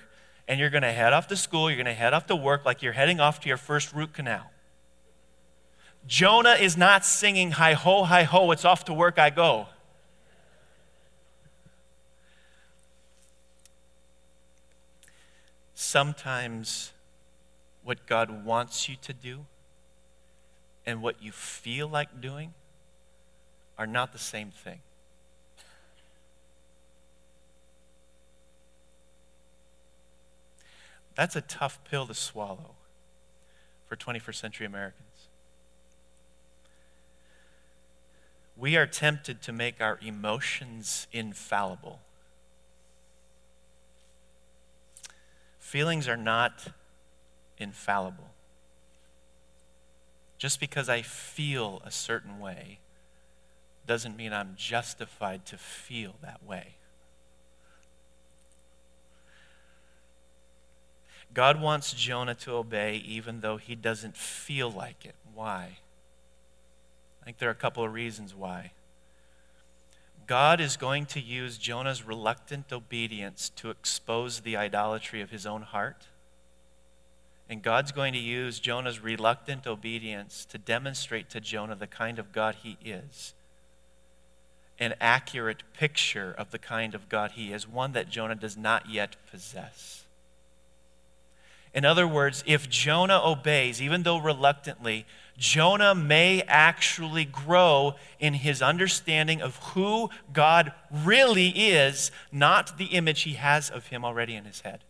And 0.49 0.59
you're 0.59 0.71
going 0.71 0.83
to 0.83 0.93
head 0.93 1.12
off 1.12 1.28
to 1.28 1.37
school. 1.37 1.71
You're 1.71 1.76
going 1.76 1.87
to 1.87 1.93
head 1.93 2.12
off 2.14 2.26
to 2.26 2.37
work 2.37 2.64
like 2.64 2.83
you're 2.83 2.95
heading 2.95 3.21
off 3.21 3.38
to 3.40 3.49
your 3.49 3.59
first 3.59 3.93
root 3.93 4.14
canal. 4.14 4.50
Jonah 6.07 6.55
is 6.55 6.76
not 6.76 7.05
singing, 7.05 7.52
Hi 7.52 7.75
ho, 7.75 8.05
hi 8.05 8.23
ho, 8.25 8.50
it's 8.50 8.64
off 8.64 8.85
to 8.87 8.95
work 8.95 9.19
I 9.19 9.31
go. 9.31 9.67
sometimes 15.88 16.93
what 17.83 18.05
God 18.07 18.45
wants 18.45 18.88
you 18.88 18.97
to 19.00 19.12
do 19.12 19.47
and 20.85 21.00
what 21.00 21.23
you 21.23 21.33
feel 21.33 21.88
like 21.88 22.21
doing 22.21 22.52
are 23.78 23.87
not 23.87 24.12
the 24.12 24.19
same 24.19 24.50
thing. 24.50 24.81
That's 31.18 31.34
a 31.34 31.40
tough 31.40 31.80
pill 31.82 32.06
to 32.06 32.14
swallow 32.14 32.76
for 33.88 33.96
21st 33.96 34.37
century 34.37 34.66
Americans. 34.66 35.26
We 38.56 38.76
are 38.76 38.87
tempted 38.87 39.42
to 39.42 39.52
make 39.52 39.80
our 39.80 39.98
emotions 40.00 41.08
infallible. 41.12 41.98
Feelings 45.58 46.06
are 46.06 46.16
not 46.16 46.68
infallible. 47.58 48.30
Just 50.38 50.60
because 50.60 50.88
I 50.88 51.02
feel 51.02 51.82
a 51.84 51.90
certain 51.90 52.38
way 52.38 52.78
doesn't 53.88 54.16
mean 54.16 54.32
I'm 54.32 54.54
justified 54.56 55.46
to 55.46 55.58
feel 55.58 56.14
that 56.22 56.46
way. 56.46 56.77
God 61.35 61.61
wants 61.61 61.92
Jonah 61.92 62.35
to 62.37 62.52
obey 62.52 62.97
even 62.97 63.40
though 63.40 63.58
he 63.58 63.75
doesn't 63.75 64.16
feel 64.16 64.70
like 64.70 65.04
it. 65.04 65.14
Why? 65.35 65.78
I 67.20 67.25
think 67.25 67.38
there 67.38 67.49
are 67.49 67.52
a 67.52 67.56
couple 67.56 67.85
of 67.85 67.92
reasons 67.92 68.35
why. 68.35 68.73
God 70.26 70.61
is 70.61 70.76
going 70.76 71.06
to 71.06 71.20
use 71.20 71.56
Jonah's 71.56 72.04
reluctant 72.04 72.70
obedience 72.73 73.50
to 73.56 73.70
expose 73.70 74.40
the 74.40 74.56
idolatry 74.56 75.23
of 75.23 75.30
his 75.30 75.47
own 75.47 75.62
heart. 75.62 76.06
And 77.49 77.62
God's 77.62 77.92
going 77.92 78.12
to 78.12 78.18
use 78.18 78.61
Jonah's 78.61 79.02
reluctant 79.02 79.66
obedience 79.66 80.44
to 80.50 80.58
demonstrate 80.58 81.30
to 81.30 81.40
Jonah 81.40 81.76
the 81.76 81.87
kind 81.87 82.18
of 82.18 82.32
God 82.32 82.56
he 82.62 82.76
is. 82.85 83.32
An 84.78 84.94
accurate 85.00 85.62
picture 85.73 86.35
of 86.37 86.50
the 86.50 86.58
kind 86.58 86.94
of 86.94 87.08
God 87.08 87.32
he 87.32 87.52
is, 87.52 87.66
one 87.66 87.92
that 87.92 88.11
Jonah 88.11 88.35
does 88.35 88.56
not 88.56 88.90
yet 88.90 89.16
possess. 89.30 90.04
In 91.78 91.85
other 91.85 92.08
words, 92.08 92.42
if 92.44 92.68
Jonah 92.68 93.20
obeys, 93.23 93.80
even 93.80 94.02
though 94.02 94.18
reluctantly, 94.18 95.06
Jonah 95.37 95.94
may 95.94 96.42
actually 96.49 97.25
grow 97.25 97.94
in 98.18 98.35
his 98.35 98.61
understanding 98.61 99.40
of 99.40 99.54
who 99.58 100.11
God 100.32 100.73
really 100.90 101.50
is, 101.50 102.11
not 102.32 102.78
the 102.78 102.87
image 102.87 103.23
he 103.23 103.35
has 103.35 103.70
of 103.70 103.87
him 103.87 104.04
already 104.04 104.35
in 104.35 104.44
his 104.44 104.62
head. 104.62 104.80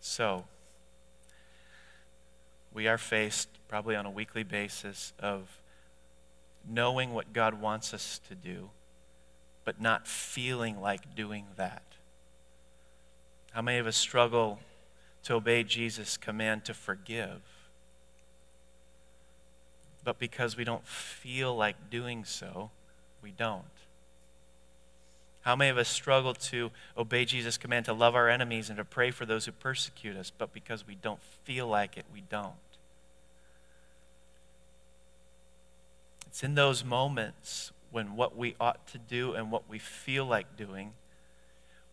So, 0.00 0.46
we 2.72 2.88
are 2.88 2.96
faced 2.96 3.50
probably 3.68 3.96
on 3.96 4.06
a 4.06 4.10
weekly 4.10 4.44
basis 4.44 5.12
of 5.18 5.61
knowing 6.68 7.12
what 7.12 7.32
God 7.32 7.60
wants 7.60 7.92
us 7.92 8.20
to 8.28 8.34
do, 8.34 8.70
but 9.64 9.80
not 9.80 10.06
feeling 10.06 10.80
like 10.80 11.14
doing 11.14 11.46
that. 11.56 11.82
How 13.52 13.62
many 13.62 13.78
of 13.78 13.86
us 13.86 13.96
struggle 13.96 14.60
to 15.24 15.34
obey 15.34 15.62
Jesus' 15.62 16.16
command 16.16 16.64
to 16.64 16.74
forgive? 16.74 17.40
But 20.04 20.18
because 20.18 20.56
we 20.56 20.64
don't 20.64 20.86
feel 20.86 21.54
like 21.54 21.90
doing 21.90 22.24
so, 22.24 22.70
we 23.22 23.30
don't. 23.30 23.64
How 25.42 25.56
many 25.56 25.70
of 25.70 25.78
us 25.78 25.88
struggle 25.88 26.34
to 26.34 26.70
obey 26.96 27.24
Jesus' 27.24 27.58
command 27.58 27.84
to 27.86 27.92
love 27.92 28.14
our 28.14 28.28
enemies 28.28 28.68
and 28.68 28.78
to 28.78 28.84
pray 28.84 29.10
for 29.10 29.26
those 29.26 29.46
who 29.46 29.52
persecute 29.52 30.16
us, 30.16 30.30
but 30.36 30.52
because 30.52 30.86
we 30.86 30.94
don't 30.94 31.20
feel 31.44 31.66
like 31.66 31.96
it, 31.96 32.04
we 32.12 32.22
don't? 32.22 32.54
It's 36.32 36.42
in 36.42 36.54
those 36.54 36.82
moments 36.82 37.72
when 37.90 38.16
what 38.16 38.34
we 38.34 38.56
ought 38.58 38.86
to 38.86 38.96
do 38.96 39.34
and 39.34 39.52
what 39.52 39.68
we 39.68 39.78
feel 39.78 40.24
like 40.24 40.56
doing 40.56 40.94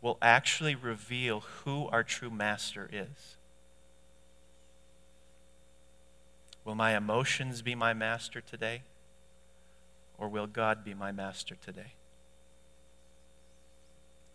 will 0.01 0.17
actually 0.22 0.75
reveal 0.75 1.41
who 1.41 1.89
our 1.89 2.03
true 2.03 2.29
master 2.29 2.89
is. 2.89 3.36
Will 6.63 6.74
my 6.74 6.96
emotions 6.96 7.62
be 7.62 7.75
my 7.75 7.93
master 7.93 8.39
today? 8.39 8.84
Or 10.17 10.29
will 10.29 10.48
God 10.48 10.86
be 10.86 10.93
my 10.93 11.12
master 11.12 11.55
today? 11.55 11.96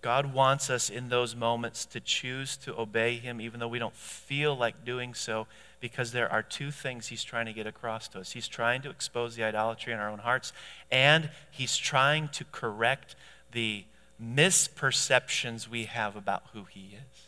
God 0.05 0.35
wants 0.35 0.69
us 0.69 0.91
in 0.91 1.09
those 1.09 1.35
moments 1.35 1.87
to 1.87 1.99
choose 1.99 2.59
to 2.59 2.79
obey 2.79 3.17
Him, 3.17 3.41
even 3.41 3.59
though 3.59 3.69
we 3.69 3.79
don't 3.79 3.95
feel 3.95 4.55
like 4.55 4.85
doing 4.85 5.15
so, 5.15 5.47
because 5.81 6.13
there 6.13 6.31
are 6.31 6.43
two 6.43 6.71
things 6.71 7.07
He's 7.07 7.25
trying 7.25 7.47
to 7.47 7.55
get 7.55 7.67
across 7.67 8.07
to 8.09 8.21
us. 8.21 8.33
He's 8.33 8.47
trying 8.47 8.83
to 8.83 8.91
expose 8.91 9.35
the 9.35 9.45
idolatry 9.45 9.95
in 9.95 9.99
our 9.99 10.11
own 10.11 10.19
hearts, 10.19 10.53
and 10.91 11.31
He's 11.51 11.79
trying 11.79 12.29
to 12.35 12.45
correct 12.53 13.17
the 13.53 13.85
misperceptions 14.23 15.69
we 15.69 15.85
have 15.85 16.17
about 16.17 16.43
who 16.53 16.65
He 16.65 16.91
is. 16.93 17.23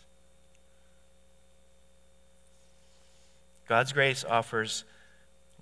God's 3.66 3.95
grace 3.95 4.23
offers 4.23 4.85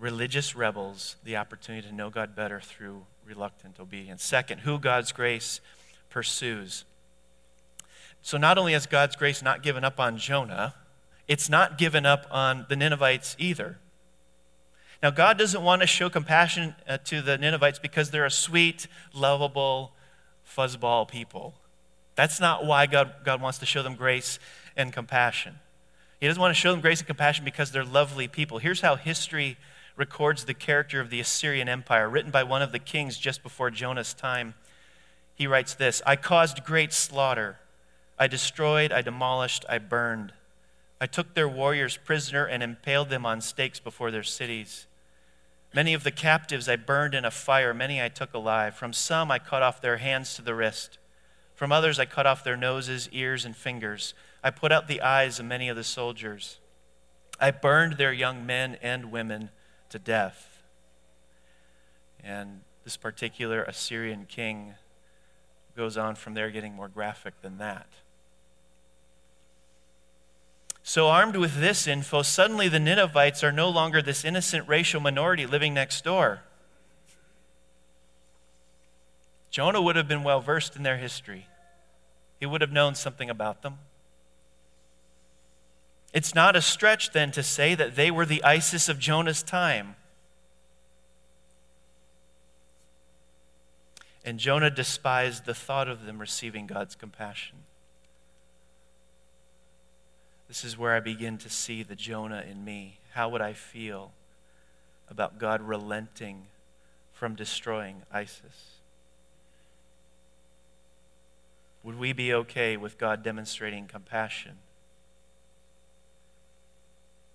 religious 0.01 0.57
rebels 0.57 1.15
the 1.23 1.37
opportunity 1.37 1.87
to 1.87 1.95
know 1.95 2.11
God 2.11 2.35
better 2.35 2.59
through 2.59 3.07
reluctant 3.25 3.79
obedience. 3.79 4.25
Second, 4.25 4.63
who 4.63 4.81
God's 4.81 5.13
grace 5.13 5.61
pursues. 6.11 6.85
So 8.25 8.39
not 8.39 8.57
only 8.57 8.73
has 8.73 8.87
God's 8.87 9.17
grace 9.17 9.43
not 9.43 9.63
given 9.63 9.85
up 9.85 10.01
on 10.01 10.17
Jonah, 10.17 10.75
it's 11.29 11.51
not 11.51 11.77
given 11.77 12.07
up 12.07 12.27
on 12.31 12.65
the 12.71 12.75
Ninevites 12.75 13.37
either. 13.39 13.77
Now, 15.03 15.11
God 15.11 15.37
doesn't 15.37 15.63
want 15.63 15.83
to 15.83 15.87
show 15.87 16.09
compassion 16.09 16.75
uh, 16.89 16.97
to 17.05 17.21
the 17.21 17.37
Ninevites 17.37 17.79
because 17.79 18.11
they're 18.11 18.25
a 18.25 18.31
sweet, 18.31 18.87
lovable, 19.13 19.93
fuzzball 20.49 21.07
people. 21.07 21.53
That's 22.15 22.41
not 22.41 22.65
why 22.65 22.87
God, 22.87 23.13
God 23.25 23.43
wants 23.43 23.59
to 23.59 23.67
show 23.67 23.83
them 23.83 23.95
grace 23.95 24.39
and 24.75 24.91
compassion. 24.91 25.57
He 26.19 26.27
doesn't 26.27 26.41
want 26.41 26.55
to 26.55 26.59
show 26.59 26.73
them 26.73 26.81
grace 26.81 27.01
and 27.01 27.07
compassion 27.07 27.45
because 27.45 27.73
they're 27.73 27.85
lovely 27.85 28.27
people. 28.27 28.57
Here's 28.57 28.81
how 28.81 28.97
history 28.97 29.59
records 29.99 30.47
the 30.47 30.55
character 30.55 30.99
of 30.99 31.11
the 31.11 31.21
Assyrian 31.21 31.69
Empire, 31.69 32.09
written 32.09 32.31
by 32.31 32.43
one 32.43 32.63
of 32.63 32.73
the 32.73 32.79
kings 32.79 33.19
just 33.19 33.43
before 33.43 33.71
Jonah's 33.71 34.15
time. 34.15 34.55
He 35.35 35.47
writes 35.47 35.75
this 35.75 36.01
I 36.07 36.17
caused 36.17 36.65
great 36.65 36.95
slaughter 36.95 37.59
I 38.19 38.27
destroyed, 38.27 38.93
I 38.93 39.03
demolished, 39.03 39.65
I 39.69 39.79
burned. 39.79 40.33
I 41.01 41.07
took 41.07 41.35
their 41.35 41.49
warriors 41.49 41.97
prisoner 41.97 42.45
and 42.45 42.63
impaled 42.63 43.11
them 43.11 43.27
on 43.27 43.41
stakes 43.41 43.81
before 43.81 44.11
their 44.11 44.23
cities. 44.23 44.87
Many 45.75 45.93
of 45.93 46.05
the 46.05 46.13
captives 46.13 46.69
I 46.69 46.77
burned 46.77 47.15
in 47.15 47.25
a 47.25 47.31
fire, 47.33 47.75
many 47.75 48.01
I 48.01 48.09
took 48.09 48.33
alive. 48.33 48.77
From 48.77 48.93
some 48.93 49.31
I 49.31 49.41
cut 49.41 49.63
off 49.63 49.81
their 49.81 49.97
hands 49.97 50.35
to 50.37 50.43
the 50.43 50.55
wrist. 50.55 50.99
From 51.55 51.73
others 51.73 51.99
I 51.99 52.05
cut 52.05 52.27
off 52.27 52.45
their 52.45 52.57
noses, 52.57 53.09
ears, 53.11 53.45
and 53.45 53.57
fingers. 53.57 54.15
I 54.43 54.51
put 54.51 54.71
out 54.71 54.87
the 54.87 55.01
eyes 55.01 55.41
of 55.41 55.47
many 55.47 55.69
of 55.69 55.77
the 55.77 55.85
soldiers. 55.85 56.61
I 57.41 57.51
burned 57.51 57.95
their 57.95 58.13
young 58.13 58.47
men 58.47 58.79
and 58.81 59.11
women 59.11 59.51
to 59.91 59.99
death. 59.99 60.63
And 62.23 62.61
this 62.85 62.97
particular 62.97 63.65
Assyrian 63.65 64.27
king 64.27 64.75
goes 65.77 65.97
on 65.97 66.15
from 66.15 66.35
there, 66.35 66.51
getting 66.51 66.75
more 66.75 66.89
graphic 66.89 67.43
than 67.43 67.59
that. 67.59 67.89
So, 70.87 71.09
armed 71.09 71.37
with 71.37 71.61
this 71.61 71.87
info, 71.87 72.21
suddenly 72.21 72.69
the 72.69 72.79
Ninevites 72.79 73.43
are 73.43 73.51
no 73.51 73.71
longer 73.71 74.03
this 74.03 74.23
innocent 74.23 74.69
racial 74.69 75.01
minority 75.01 75.47
living 75.47 75.73
next 75.73 76.05
door. 76.05 76.43
Jonah 79.51 79.81
would 79.81 79.97
have 79.97 80.07
been 80.07 80.23
well 80.23 80.43
versed 80.43 80.77
in 80.77 80.83
their 80.83 80.99
history, 80.99 81.47
he 82.39 82.45
would 82.45 82.61
have 82.61 82.71
known 82.71 82.95
something 82.95 83.31
about 83.31 83.63
them. 83.63 83.79
It's 86.13 86.35
not 86.35 86.55
a 86.55 86.61
stretch 86.61 87.13
then 87.13 87.33
to 87.33 87.43
say 87.43 87.75
that 87.75 87.97
they 87.97 88.11
were 88.11 88.27
the 88.27 88.45
ISIS 88.45 88.91
of 88.91 88.99
Jonah's 88.99 89.43
time. 89.43 89.97
And 94.23 94.39
Jonah 94.39 94.71
despised 94.71 95.47
the 95.47 95.55
thought 95.55 95.89
of 95.89 96.05
them 96.05 96.19
receiving 96.19 96.67
God's 96.67 96.95
compassion. 96.95 97.57
This 100.49 100.65
is 100.65 100.77
where 100.79 100.95
I 100.95 101.01
begin 101.01 101.39
to 101.39 101.51
see 101.51 101.83
the 101.83 101.97
Jonah 101.97 102.45
in 102.49 102.65
me. 102.65 102.99
How 103.13 103.29
would 103.29 103.41
I 103.41 103.53
feel 103.53 104.13
about 105.09 105.39
God 105.39 105.63
relenting 105.63 106.47
from 107.13 107.35
destroying 107.35 108.03
ISIS? 108.13 108.79
Would 111.83 111.99
we 111.99 112.13
be 112.13 112.33
okay 112.33 112.77
with 112.77 112.99
God 112.99 113.23
demonstrating 113.23 113.87
compassion? 113.87 114.57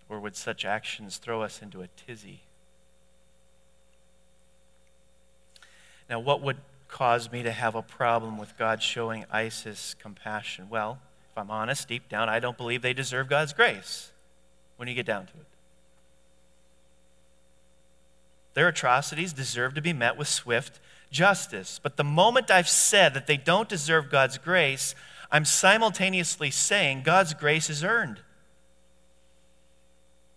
Or 0.09 0.19
would 0.19 0.35
such 0.35 0.65
actions 0.65 1.17
throw 1.17 1.43
us 1.43 1.61
into 1.61 1.81
a 1.81 1.87
tizzy? 1.87 2.41
Now, 6.09 6.19
what 6.19 6.41
would 6.41 6.57
cause 6.87 7.31
me 7.31 7.43
to 7.43 7.51
have 7.51 7.75
a 7.75 7.83
problem 7.83 8.39
with 8.39 8.57
God 8.57 8.81
showing 8.81 9.25
ISIS 9.31 9.95
compassion? 9.99 10.67
Well, 10.67 10.97
I'm 11.39 11.49
honest, 11.49 11.87
deep 11.87 12.07
down, 12.09 12.29
I 12.29 12.39
don't 12.39 12.57
believe 12.57 12.81
they 12.81 12.93
deserve 12.93 13.27
God's 13.27 13.53
grace 13.53 14.11
when 14.77 14.87
you 14.87 14.93
get 14.93 15.05
down 15.05 15.25
to 15.25 15.33
it. 15.33 15.45
Their 18.53 18.67
atrocities 18.67 19.33
deserve 19.33 19.73
to 19.75 19.81
be 19.81 19.93
met 19.93 20.17
with 20.17 20.27
swift 20.27 20.79
justice. 21.11 21.79
But 21.81 21.97
the 21.97 22.03
moment 22.03 22.51
I've 22.51 22.69
said 22.69 23.13
that 23.13 23.27
they 23.27 23.37
don't 23.37 23.69
deserve 23.69 24.09
God's 24.09 24.37
grace, 24.37 24.95
I'm 25.31 25.45
simultaneously 25.45 26.51
saying 26.51 27.03
God's 27.03 27.33
grace 27.33 27.69
is 27.69 27.83
earned. 27.83 28.19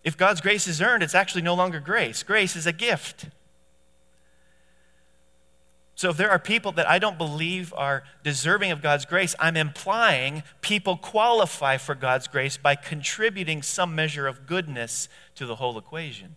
If 0.03 0.17
God's 0.17 0.41
grace 0.41 0.67
is 0.67 0.81
earned, 0.81 1.03
it's 1.03 1.15
actually 1.15 1.41
no 1.41 1.53
longer 1.53 1.79
grace. 1.79 2.23
Grace 2.23 2.55
is 2.55 2.67
a 2.67 2.73
gift. 2.73 3.25
So 6.03 6.09
if 6.09 6.17
there 6.17 6.31
are 6.31 6.37
people 6.37 6.73
that 6.73 6.89
I 6.89 6.99
don't 6.99 7.17
believe 7.17 7.73
are 7.77 8.03
deserving 8.23 8.71
of 8.71 8.81
God's 8.81 9.05
grace, 9.05 9.35
I'm 9.39 9.55
implying 9.55 10.43
people 10.59 10.97
qualify 10.97 11.77
for 11.77 11.95
God's 11.95 12.27
grace 12.27 12.57
by 12.57 12.75
contributing 12.75 13.61
some 13.61 13.95
measure 13.95 14.27
of 14.27 14.45
goodness 14.45 15.07
to 15.35 15.45
the 15.45 15.55
whole 15.55 15.77
equation. 15.77 16.35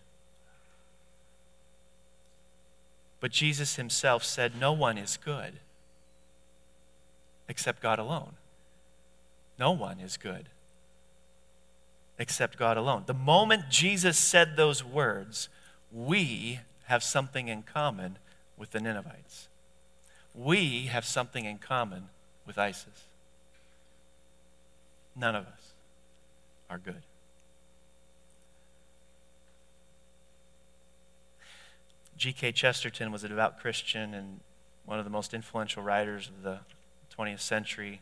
But 3.19 3.33
Jesus 3.33 3.75
himself 3.75 4.23
said, 4.23 4.53
No 4.57 4.71
one 4.71 4.97
is 4.97 5.17
good 5.17 5.55
except 7.49 7.81
God 7.81 7.99
alone. 7.99 8.35
No 9.59 9.73
one 9.73 9.99
is 9.99 10.15
good 10.15 10.47
except 12.17 12.57
God 12.57 12.77
alone. 12.77 13.03
The 13.05 13.13
moment 13.13 13.63
Jesus 13.69 14.17
said 14.17 14.55
those 14.55 14.81
words, 14.81 15.49
we 15.91 16.61
have 16.85 17.03
something 17.03 17.49
in 17.49 17.63
common 17.63 18.17
with 18.55 18.71
the 18.71 18.79
Ninevites. 18.79 19.46
We 20.37 20.85
have 20.85 21.03
something 21.03 21.45
in 21.45 21.57
common 21.57 22.09
with 22.45 22.59
ISIS. 22.59 23.07
None 25.15 25.35
of 25.35 25.47
us 25.47 25.73
are 26.69 26.77
good. 26.77 27.01
G.K. 32.17 32.51
Chesterton 32.51 33.11
was 33.11 33.23
a 33.23 33.27
devout 33.27 33.59
Christian 33.59 34.13
and 34.13 34.39
one 34.85 34.99
of 34.99 35.05
the 35.05 35.11
most 35.11 35.33
influential 35.33 35.81
writers 35.81 36.29
of 36.29 36.43
the 36.43 36.59
20th 37.17 37.41
century. 37.41 38.01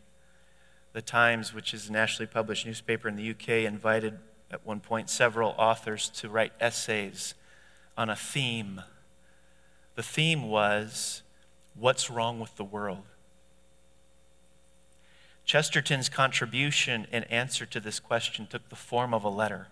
The 0.91 1.01
Times, 1.01 1.53
which 1.53 1.73
is 1.73 1.87
a 1.87 1.91
nationally 1.91 2.27
published 2.27 2.65
newspaper 2.65 3.07
in 3.07 3.15
the 3.15 3.31
UK, 3.31 3.65
invited 3.65 4.19
at 4.51 4.65
one 4.65 4.81
point 4.81 5.09
several 5.09 5.55
authors 5.57 6.09
to 6.09 6.29
write 6.29 6.51
essays 6.59 7.33
on 7.97 8.09
a 8.09 8.15
theme. 8.15 8.81
The 9.95 10.03
theme 10.03 10.49
was 10.49 11.21
What's 11.77 12.09
Wrong 12.09 12.39
with 12.39 12.55
the 12.55 12.63
World? 12.63 13.03
Chesterton's 15.45 16.09
contribution 16.09 17.05
in 17.11 17.23
answer 17.25 17.65
to 17.67 17.79
this 17.79 17.99
question 17.99 18.47
took 18.47 18.67
the 18.69 18.75
form 18.75 19.13
of 19.13 19.23
a 19.23 19.29
letter. 19.29 19.67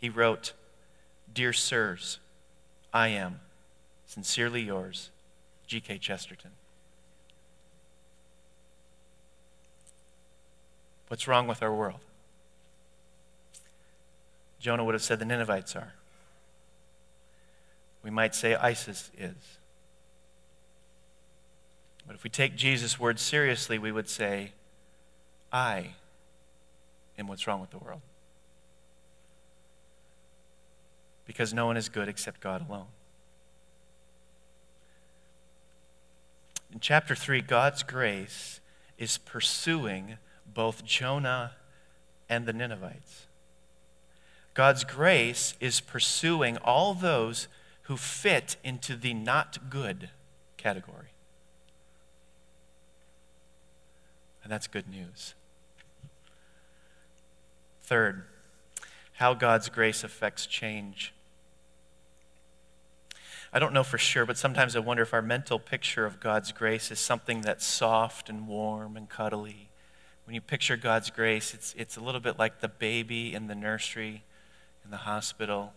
He 0.00 0.08
wrote, 0.08 0.54
Dear 1.32 1.52
Sirs, 1.52 2.18
I 2.92 3.08
am 3.08 3.40
sincerely 4.06 4.62
yours, 4.62 5.10
G.K. 5.68 5.98
Chesterton. 5.98 6.50
What's 11.06 11.28
wrong 11.28 11.46
with 11.46 11.62
our 11.62 11.74
world? 11.74 12.00
Jonah 14.58 14.84
would 14.84 14.94
have 14.94 15.02
said 15.02 15.18
the 15.18 15.24
Ninevites 15.24 15.76
are. 15.76 15.94
We 18.02 18.10
might 18.10 18.34
say 18.34 18.54
ISIS 18.54 19.10
is. 19.16 19.59
But 22.10 22.16
if 22.16 22.24
we 22.24 22.30
take 22.30 22.56
Jesus' 22.56 22.98
words 22.98 23.22
seriously, 23.22 23.78
we 23.78 23.92
would 23.92 24.08
say, 24.08 24.50
I 25.52 25.90
am 27.16 27.28
what's 27.28 27.46
wrong 27.46 27.60
with 27.60 27.70
the 27.70 27.78
world. 27.78 28.00
Because 31.24 31.54
no 31.54 31.66
one 31.66 31.76
is 31.76 31.88
good 31.88 32.08
except 32.08 32.40
God 32.40 32.68
alone. 32.68 32.88
In 36.72 36.80
chapter 36.80 37.14
3, 37.14 37.42
God's 37.42 37.84
grace 37.84 38.58
is 38.98 39.16
pursuing 39.16 40.16
both 40.52 40.84
Jonah 40.84 41.52
and 42.28 42.44
the 42.44 42.52
Ninevites. 42.52 43.28
God's 44.54 44.82
grace 44.82 45.54
is 45.60 45.78
pursuing 45.78 46.56
all 46.56 46.92
those 46.92 47.46
who 47.82 47.96
fit 47.96 48.56
into 48.64 48.96
the 48.96 49.14
not 49.14 49.70
good 49.70 50.10
category. 50.56 51.10
And 54.50 54.56
that's 54.56 54.66
good 54.66 54.88
news. 54.88 55.34
Third, 57.84 58.24
how 59.12 59.32
God's 59.32 59.68
grace 59.68 60.02
affects 60.02 60.44
change. 60.44 61.14
I 63.52 63.60
don't 63.60 63.72
know 63.72 63.84
for 63.84 63.96
sure, 63.96 64.26
but 64.26 64.36
sometimes 64.36 64.74
I 64.74 64.80
wonder 64.80 65.04
if 65.04 65.14
our 65.14 65.22
mental 65.22 65.60
picture 65.60 66.04
of 66.04 66.18
God's 66.18 66.50
grace 66.50 66.90
is 66.90 66.98
something 66.98 67.42
that's 67.42 67.64
soft 67.64 68.28
and 68.28 68.48
warm 68.48 68.96
and 68.96 69.08
cuddly. 69.08 69.68
When 70.24 70.34
you 70.34 70.40
picture 70.40 70.76
God's 70.76 71.10
grace, 71.10 71.54
it's, 71.54 71.72
it's 71.78 71.96
a 71.96 72.00
little 72.00 72.20
bit 72.20 72.36
like 72.36 72.58
the 72.58 72.66
baby 72.66 73.32
in 73.32 73.46
the 73.46 73.54
nursery 73.54 74.24
in 74.84 74.90
the 74.90 74.96
hospital, 74.96 75.74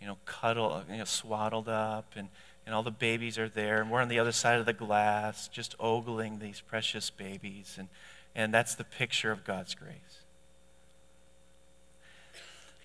you 0.00 0.06
know, 0.06 0.16
cuddled, 0.24 0.84
you 0.90 0.96
know, 0.96 1.04
swaddled 1.04 1.68
up, 1.68 2.14
and, 2.16 2.28
and 2.64 2.74
all 2.74 2.82
the 2.82 2.90
babies 2.90 3.36
are 3.36 3.50
there, 3.50 3.82
and 3.82 3.90
we're 3.90 4.00
on 4.00 4.08
the 4.08 4.18
other 4.18 4.32
side 4.32 4.58
of 4.58 4.64
the 4.64 4.72
glass, 4.72 5.46
just 5.48 5.74
ogling 5.78 6.38
these 6.38 6.62
precious 6.62 7.10
babies. 7.10 7.76
And, 7.78 7.88
and 8.34 8.52
that's 8.52 8.74
the 8.74 8.84
picture 8.84 9.30
of 9.30 9.44
God's 9.44 9.74
grace. 9.74 10.22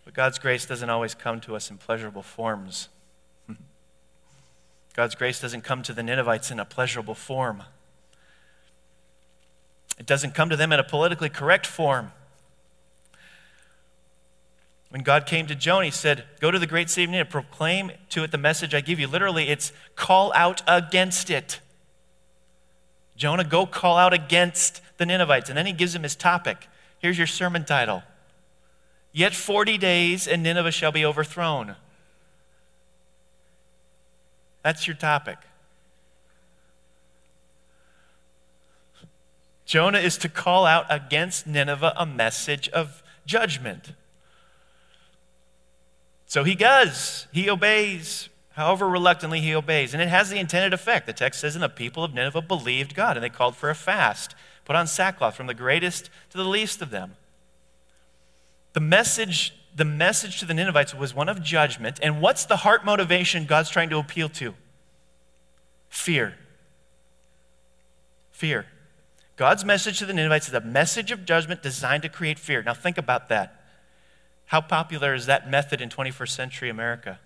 But 0.05 0.13
God's 0.13 0.39
grace 0.39 0.65
doesn't 0.65 0.89
always 0.89 1.13
come 1.13 1.39
to 1.41 1.55
us 1.55 1.69
in 1.69 1.77
pleasurable 1.77 2.23
forms. 2.23 2.89
God's 4.95 5.15
grace 5.15 5.39
doesn't 5.39 5.61
come 5.61 5.83
to 5.83 5.93
the 5.93 6.01
Ninevites 6.01 6.51
in 6.51 6.59
a 6.59 6.65
pleasurable 6.65 7.15
form. 7.15 7.63
It 9.99 10.05
doesn't 10.05 10.33
come 10.33 10.49
to 10.49 10.55
them 10.55 10.71
in 10.71 10.79
a 10.79 10.83
politically 10.83 11.29
correct 11.29 11.67
form. 11.67 12.11
When 14.89 15.03
God 15.03 15.27
came 15.27 15.45
to 15.45 15.55
Jonah, 15.55 15.85
he 15.85 15.91
said, 15.91 16.23
Go 16.39 16.49
to 16.49 16.57
the 16.57 16.65
great 16.65 16.89
city 16.89 17.03
of 17.03 17.11
Nineveh, 17.11 17.29
proclaim 17.29 17.91
to 18.09 18.23
it 18.23 18.31
the 18.31 18.37
message 18.39 18.73
I 18.73 18.81
give 18.81 18.99
you. 18.99 19.07
Literally, 19.07 19.49
it's 19.49 19.71
call 19.95 20.33
out 20.33 20.63
against 20.67 21.29
it. 21.29 21.59
Jonah, 23.15 23.43
go 23.43 23.67
call 23.67 23.97
out 23.97 24.13
against 24.13 24.81
the 24.99 25.05
Ninevites. 25.07 25.49
And 25.49 25.57
then 25.57 25.65
he 25.65 25.73
gives 25.73 25.95
him 25.95 26.03
his 26.03 26.15
topic. 26.15 26.67
Here's 26.99 27.17
your 27.17 27.27
sermon 27.27 27.65
title 27.65 28.03
Yet 29.11 29.33
40 29.33 29.79
days 29.79 30.27
and 30.27 30.43
Nineveh 30.43 30.71
shall 30.71 30.91
be 30.91 31.03
overthrown. 31.03 31.75
That's 34.61 34.85
your 34.85 34.95
topic. 34.95 35.37
Jonah 39.65 39.99
is 39.99 40.17
to 40.19 40.29
call 40.29 40.65
out 40.65 40.85
against 40.89 41.47
Nineveh 41.47 41.93
a 41.95 42.05
message 42.05 42.69
of 42.69 43.01
judgment. 43.25 43.93
So 46.25 46.43
he 46.43 46.55
does. 46.55 47.27
He 47.31 47.49
obeys. 47.49 48.29
However 48.53 48.89
reluctantly 48.89 49.41
he 49.41 49.55
obeys. 49.55 49.93
And 49.93 50.01
it 50.01 50.09
has 50.09 50.29
the 50.29 50.37
intended 50.37 50.73
effect. 50.73 51.05
The 51.05 51.13
text 51.13 51.39
says, 51.39 51.55
And 51.55 51.63
the 51.63 51.69
people 51.69 52.03
of 52.03 52.13
Nineveh 52.13 52.41
believed 52.41 52.93
God, 52.93 53.15
and 53.15 53.23
they 53.23 53.29
called 53.29 53.55
for 53.55 53.69
a 53.69 53.75
fast, 53.75 54.35
put 54.69 54.75
on 54.75 54.85
sackcloth 54.85 55.35
from 55.35 55.47
the 55.47 55.53
greatest 55.55 56.11
to 56.29 56.37
the 56.37 56.43
least 56.43 56.79
of 56.79 56.91
them. 56.91 57.15
The 58.73 58.79
message, 58.79 59.51
the 59.75 59.83
message 59.83 60.39
to 60.41 60.45
the 60.45 60.53
Ninevites 60.53 60.93
was 60.93 61.11
one 61.11 61.27
of 61.27 61.41
judgment. 61.41 61.99
And 62.03 62.21
what's 62.21 62.45
the 62.45 62.57
heart 62.57 62.85
motivation 62.85 63.47
God's 63.47 63.71
trying 63.71 63.89
to 63.89 63.97
appeal 63.97 64.29
to? 64.29 64.53
Fear. 65.89 66.35
Fear. 68.29 68.67
God's 69.37 69.65
message 69.65 69.97
to 69.97 70.05
the 70.05 70.13
Ninevites 70.13 70.49
is 70.49 70.53
a 70.53 70.61
message 70.61 71.09
of 71.09 71.25
judgment 71.25 71.63
designed 71.63 72.03
to 72.03 72.09
create 72.09 72.37
fear. 72.37 72.61
Now 72.61 72.75
think 72.75 72.99
about 72.99 73.27
that. 73.29 73.63
How 74.45 74.61
popular 74.61 75.15
is 75.15 75.25
that 75.25 75.49
method 75.49 75.81
in 75.81 75.89
21st 75.89 76.29
century 76.29 76.69
America? 76.69 77.17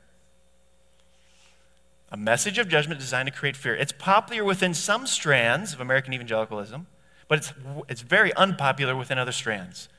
A 2.09 2.15
message 2.15 2.57
of 2.57 2.69
judgment 2.69 3.01
designed 3.01 3.27
to 3.27 3.37
create 3.37 3.57
fear. 3.57 3.75
It's 3.75 3.91
popular 3.91 4.45
within 4.45 4.73
some 4.73 5.05
strands 5.05 5.73
of 5.73 5.81
American 5.81 6.13
evangelicalism, 6.13 6.87
but 7.27 7.39
it's, 7.39 7.53
it's 7.89 8.01
very 8.01 8.33
unpopular 8.33 8.95
within 8.95 9.17
other 9.17 9.31
strands 9.31 9.89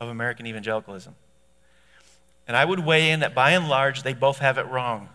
of 0.00 0.08
American 0.08 0.46
evangelicalism. 0.46 1.14
And 2.46 2.56
I 2.56 2.64
would 2.64 2.80
weigh 2.80 3.10
in 3.10 3.20
that 3.20 3.34
by 3.34 3.50
and 3.50 3.68
large, 3.68 4.02
they 4.02 4.14
both 4.14 4.38
have 4.38 4.56
it 4.56 4.66
wrong. 4.66 5.10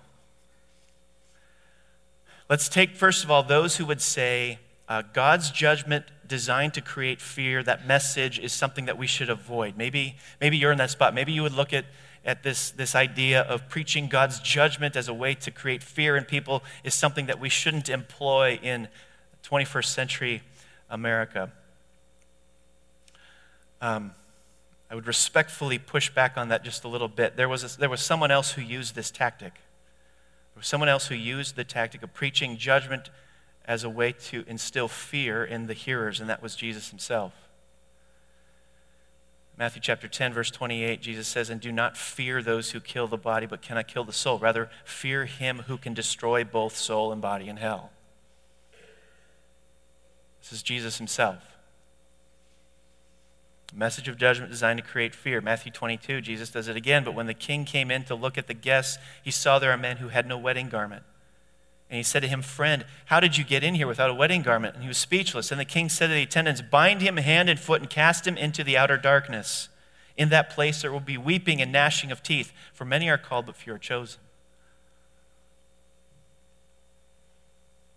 Let's 2.49 2.69
take, 2.69 2.95
first 2.95 3.23
of 3.23 3.31
all, 3.31 3.41
those 3.41 3.77
who 3.77 3.85
would 3.85 4.01
say 4.01 4.59
uh, 4.87 5.01
God's 5.13 5.49
judgment 5.49 6.05
designed 6.27 6.73
to 6.75 6.81
create 6.81 7.21
fear, 7.21 7.63
that 7.63 7.87
message 7.87 8.37
is 8.37 8.51
something 8.51 8.85
that 8.85 8.97
we 8.97 9.07
should 9.07 9.29
avoid. 9.29 9.77
Maybe, 9.77 10.17
maybe 10.39 10.57
you're 10.57 10.71
in 10.71 10.77
that 10.77 10.91
spot. 10.91 11.13
Maybe 11.13 11.31
you 11.31 11.41
would 11.41 11.53
look 11.53 11.73
at, 11.73 11.85
at 12.23 12.43
this, 12.43 12.69
this 12.71 12.93
idea 12.93 13.41
of 13.41 13.69
preaching 13.69 14.07
God's 14.07 14.39
judgment 14.39 14.95
as 14.95 15.07
a 15.07 15.13
way 15.13 15.33
to 15.35 15.51
create 15.51 15.81
fear 15.81 16.15
in 16.15 16.25
people 16.25 16.63
is 16.83 16.93
something 16.93 17.25
that 17.25 17.39
we 17.39 17.49
shouldn't 17.49 17.89
employ 17.89 18.59
in 18.61 18.87
21st 19.43 19.85
century 19.85 20.41
America. 20.93 21.51
Um, 23.81 24.13
I 24.89 24.95
would 24.95 25.07
respectfully 25.07 25.79
push 25.79 26.11
back 26.11 26.37
on 26.37 26.49
that 26.49 26.63
just 26.63 26.83
a 26.83 26.87
little 26.87 27.07
bit. 27.07 27.35
There 27.35 27.49
was, 27.49 27.63
a, 27.63 27.79
there 27.79 27.89
was 27.89 27.99
someone 27.99 28.29
else 28.29 28.51
who 28.51 28.61
used 28.61 28.93
this 28.93 29.09
tactic. 29.09 29.55
There 29.55 30.59
was 30.59 30.67
someone 30.67 30.87
else 30.87 31.07
who 31.07 31.15
used 31.15 31.55
the 31.55 31.63
tactic 31.63 32.03
of 32.03 32.13
preaching 32.13 32.57
judgment 32.57 33.09
as 33.65 33.83
a 33.83 33.89
way 33.89 34.11
to 34.11 34.45
instill 34.47 34.87
fear 34.87 35.43
in 35.43 35.65
the 35.65 35.73
hearers, 35.73 36.19
and 36.19 36.29
that 36.29 36.43
was 36.43 36.55
Jesus 36.55 36.91
himself. 36.91 37.33
Matthew 39.57 39.81
chapter 39.81 40.07
10, 40.07 40.33
verse 40.33 40.51
28, 40.51 41.01
Jesus 41.01 41.27
says, 41.27 41.49
And 41.49 41.59
do 41.59 41.71
not 41.71 41.97
fear 41.97 42.43
those 42.43 42.71
who 42.71 42.79
kill 42.79 43.07
the 43.07 43.17
body 43.17 43.47
but 43.47 43.61
cannot 43.61 43.87
kill 43.87 44.03
the 44.03 44.13
soul. 44.13 44.37
Rather, 44.37 44.69
fear 44.83 45.25
him 45.25 45.63
who 45.67 45.77
can 45.77 45.93
destroy 45.93 46.43
both 46.43 46.75
soul 46.75 47.11
and 47.11 47.21
body 47.21 47.49
in 47.49 47.57
hell. 47.57 47.91
This 50.43 50.51
is 50.51 50.63
Jesus 50.63 50.97
himself. 50.97 51.37
A 53.73 53.79
message 53.79 54.09
of 54.09 54.17
judgment 54.17 54.51
designed 54.51 54.77
to 54.77 54.85
create 54.85 55.15
fear. 55.15 55.39
Matthew 55.39 55.71
22, 55.71 56.19
Jesus 56.19 56.49
does 56.49 56.67
it 56.67 56.75
again. 56.75 57.05
But 57.05 57.15
when 57.15 57.27
the 57.27 57.33
king 57.33 57.63
came 57.63 57.89
in 57.89 58.03
to 58.03 58.13
look 58.13 58.37
at 58.37 58.47
the 58.47 58.53
guests, 58.53 58.97
he 59.23 59.31
saw 59.31 59.57
there 59.57 59.71
a 59.71 59.77
man 59.77 59.97
who 59.97 60.09
had 60.09 60.27
no 60.27 60.37
wedding 60.37 60.67
garment. 60.67 61.03
And 61.89 61.97
he 61.97 62.03
said 62.03 62.21
to 62.23 62.27
him, 62.27 62.41
Friend, 62.41 62.85
how 63.05 63.21
did 63.21 63.37
you 63.37 63.45
get 63.45 63.63
in 63.63 63.75
here 63.75 63.87
without 63.87 64.09
a 64.09 64.13
wedding 64.13 64.41
garment? 64.41 64.75
And 64.75 64.83
he 64.83 64.89
was 64.89 64.97
speechless. 64.97 65.49
And 65.49 65.61
the 65.61 65.65
king 65.65 65.87
said 65.87 66.07
to 66.07 66.13
the 66.13 66.23
attendants, 66.23 66.61
Bind 66.61 67.01
him 67.01 67.17
hand 67.17 67.49
and 67.49 67.59
foot 67.59 67.81
and 67.81 67.89
cast 67.89 68.27
him 68.27 68.35
into 68.35 68.65
the 68.65 68.77
outer 68.77 68.97
darkness. 68.97 69.69
In 70.17 70.29
that 70.29 70.49
place 70.49 70.81
there 70.81 70.91
will 70.91 70.99
be 70.99 71.17
weeping 71.17 71.61
and 71.61 71.71
gnashing 71.71 72.11
of 72.11 72.21
teeth, 72.21 72.51
for 72.73 72.83
many 72.83 73.09
are 73.09 73.17
called, 73.17 73.45
but 73.45 73.55
few 73.55 73.73
are 73.73 73.79
chosen. 73.79 74.19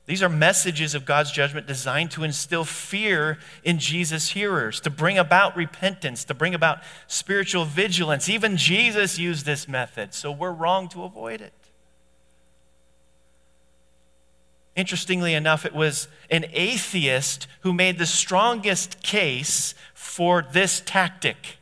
These 0.07 0.23
are 0.23 0.29
messages 0.29 0.95
of 0.95 1.05
God's 1.05 1.33
judgment 1.33 1.67
designed 1.67 2.13
to 2.13 2.23
instill 2.23 2.65
fear 2.65 3.39
in 3.65 3.81
Jesus' 3.81 4.31
hearers, 4.31 4.81
to 4.81 4.91
bring 4.91 5.19
about 5.19 5.57
repentance, 5.57 6.23
to 6.25 6.35
bring 6.35 6.55
about 6.55 6.79
spiritual 7.09 7.65
vigilance. 7.65 8.29
Even 8.29 8.57
Jesus 8.57 9.19
used 9.19 9.45
this 9.45 9.67
method, 9.67 10.15
so 10.15 10.31
we're 10.31 10.53
wrong 10.53 10.89
to 10.91 11.03
avoid 11.03 11.41
it. 11.41 11.53
Interestingly 14.77 15.35
enough, 15.35 15.67
it 15.67 15.75
was 15.75 16.07
an 16.31 16.45
atheist 16.53 17.49
who 17.63 17.73
made 17.73 17.99
the 17.99 18.07
strongest 18.07 19.03
case 19.03 19.75
for 19.93 20.43
this 20.53 20.83
tactic. 20.85 21.57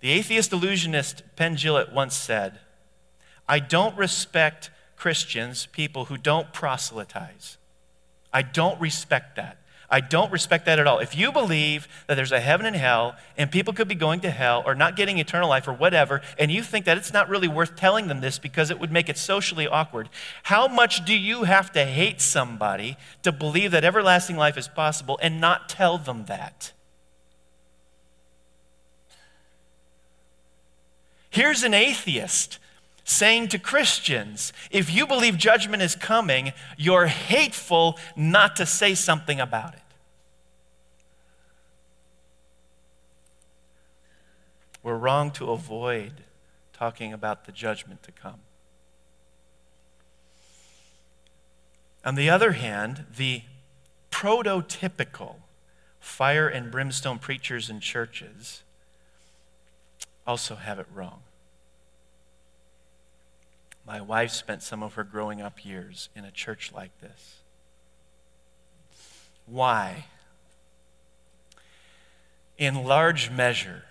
The 0.00 0.10
atheist 0.10 0.52
illusionist 0.52 1.22
Penn 1.34 1.56
Jillette 1.56 1.94
once 1.94 2.14
said, 2.14 2.58
I 3.48 3.58
don't 3.58 3.96
respect 3.96 4.70
Christians, 4.98 5.66
people 5.66 6.06
who 6.06 6.16
don't 6.16 6.52
proselytize. 6.52 7.56
I 8.32 8.42
don't 8.42 8.80
respect 8.80 9.36
that. 9.36 9.58
I 9.90 10.00
don't 10.00 10.30
respect 10.30 10.66
that 10.66 10.78
at 10.78 10.86
all. 10.86 10.98
If 10.98 11.16
you 11.16 11.32
believe 11.32 11.88
that 12.08 12.16
there's 12.16 12.32
a 12.32 12.40
heaven 12.40 12.66
and 12.66 12.76
hell 12.76 13.16
and 13.38 13.50
people 13.50 13.72
could 13.72 13.88
be 13.88 13.94
going 13.94 14.20
to 14.20 14.30
hell 14.30 14.62
or 14.66 14.74
not 14.74 14.96
getting 14.96 15.18
eternal 15.18 15.48
life 15.48 15.66
or 15.66 15.72
whatever, 15.72 16.20
and 16.38 16.50
you 16.50 16.62
think 16.62 16.84
that 16.84 16.98
it's 16.98 17.12
not 17.12 17.30
really 17.30 17.48
worth 17.48 17.74
telling 17.74 18.08
them 18.08 18.20
this 18.20 18.38
because 18.38 18.70
it 18.70 18.78
would 18.78 18.92
make 18.92 19.08
it 19.08 19.16
socially 19.16 19.66
awkward, 19.66 20.10
how 20.42 20.68
much 20.68 21.04
do 21.06 21.16
you 21.16 21.44
have 21.44 21.72
to 21.72 21.86
hate 21.86 22.20
somebody 22.20 22.98
to 23.22 23.32
believe 23.32 23.70
that 23.70 23.84
everlasting 23.84 24.36
life 24.36 24.58
is 24.58 24.68
possible 24.68 25.18
and 25.22 25.40
not 25.40 25.70
tell 25.70 25.96
them 25.96 26.26
that? 26.26 26.72
Here's 31.30 31.62
an 31.62 31.72
atheist 31.72 32.58
saying 33.08 33.48
to 33.48 33.58
Christians, 33.58 34.52
if 34.70 34.92
you 34.92 35.06
believe 35.06 35.38
judgment 35.38 35.82
is 35.82 35.96
coming, 35.96 36.52
you're 36.76 37.06
hateful 37.06 37.98
not 38.14 38.54
to 38.56 38.66
say 38.66 38.94
something 38.94 39.40
about 39.40 39.72
it. 39.72 39.80
We're 44.82 44.98
wrong 44.98 45.30
to 45.32 45.50
avoid 45.50 46.12
talking 46.74 47.14
about 47.14 47.46
the 47.46 47.52
judgment 47.52 48.02
to 48.02 48.12
come. 48.12 48.40
On 52.04 52.14
the 52.14 52.28
other 52.28 52.52
hand, 52.52 53.06
the 53.16 53.42
prototypical 54.10 55.36
fire 55.98 56.46
and 56.46 56.70
brimstone 56.70 57.18
preachers 57.18 57.70
and 57.70 57.80
churches 57.80 58.62
also 60.26 60.56
have 60.56 60.78
it 60.78 60.86
wrong. 60.94 61.22
My 63.88 64.02
wife 64.02 64.32
spent 64.32 64.62
some 64.62 64.82
of 64.82 64.94
her 64.94 65.02
growing 65.02 65.40
up 65.40 65.64
years 65.64 66.10
in 66.14 66.26
a 66.26 66.30
church 66.30 66.72
like 66.74 66.90
this. 67.00 67.38
Why? 69.46 70.04
In 72.58 72.84
large 72.84 73.30
measure, 73.30 73.84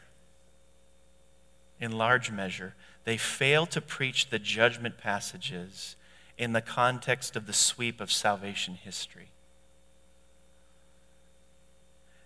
in 1.79 1.93
large 1.93 2.29
measure, 2.29 2.75
they 3.05 3.17
fail 3.17 3.65
to 3.65 3.81
preach 3.81 4.29
the 4.29 4.37
judgment 4.37 4.99
passages 4.99 5.95
in 6.37 6.53
the 6.53 6.61
context 6.61 7.35
of 7.35 7.47
the 7.47 7.53
sweep 7.53 7.99
of 7.99 8.11
salvation 8.11 8.75
history. 8.75 9.31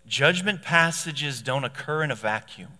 Judgment 0.06 0.62
passages 0.62 1.42
don't 1.42 1.64
occur 1.64 2.04
in 2.04 2.12
a 2.12 2.16
vacuum, 2.16 2.80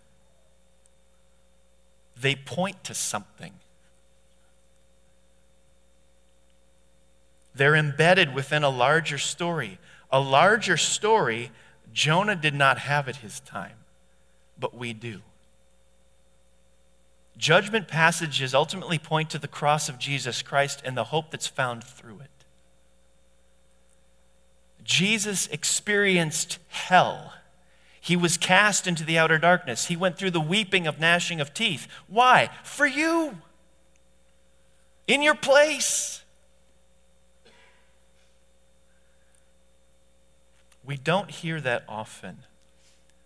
they 2.20 2.36
point 2.36 2.84
to 2.84 2.94
something. 2.94 3.54
They're 7.54 7.76
embedded 7.76 8.34
within 8.34 8.64
a 8.64 8.70
larger 8.70 9.18
story. 9.18 9.78
A 10.12 10.20
larger 10.20 10.78
story 10.78 11.52
Jonah 11.94 12.36
did 12.36 12.54
not 12.54 12.80
have 12.80 13.10
at 13.10 13.18
his 13.18 13.40
time, 13.42 13.78
but 14.60 14.76
we 14.76 14.94
do. 14.94 15.22
Judgment 17.38 17.88
passages 17.88 18.54
ultimately 18.54 19.00
point 19.00 19.30
to 19.32 19.40
the 19.40 19.48
cross 19.48 19.90
of 19.90 19.98
Jesus 19.98 20.42
Christ 20.42 20.82
and 20.86 20.96
the 20.96 21.06
hope 21.06 21.32
that's 21.32 21.48
found 21.48 21.84
through 21.84 22.20
it. 22.20 22.30
Jesus 24.84 25.48
experienced 25.48 26.60
hell. 26.70 27.34
He 28.00 28.16
was 28.16 28.38
cast 28.38 28.88
into 28.88 29.04
the 29.04 29.18
outer 29.18 29.38
darkness. 29.38 29.88
He 29.88 29.96
went 29.96 30.18
through 30.18 30.32
the 30.32 30.42
weeping 30.42 30.88
of 30.88 31.00
gnashing 31.00 31.40
of 31.40 31.54
teeth. 31.54 31.88
Why? 32.08 32.50
For 32.64 32.86
you. 32.86 33.38
In 35.08 35.22
your 35.22 35.36
place. 35.36 36.21
We 40.84 40.98
don't 40.98 41.30
hear 41.30 41.62
that 41.62 41.84
often 41.88 42.40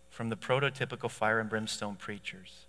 from 0.10 0.30
the 0.30 0.36
prototypical 0.36 1.10
fire 1.10 1.40
and 1.40 1.50
brimstone 1.50 1.96
preachers. 1.96 2.66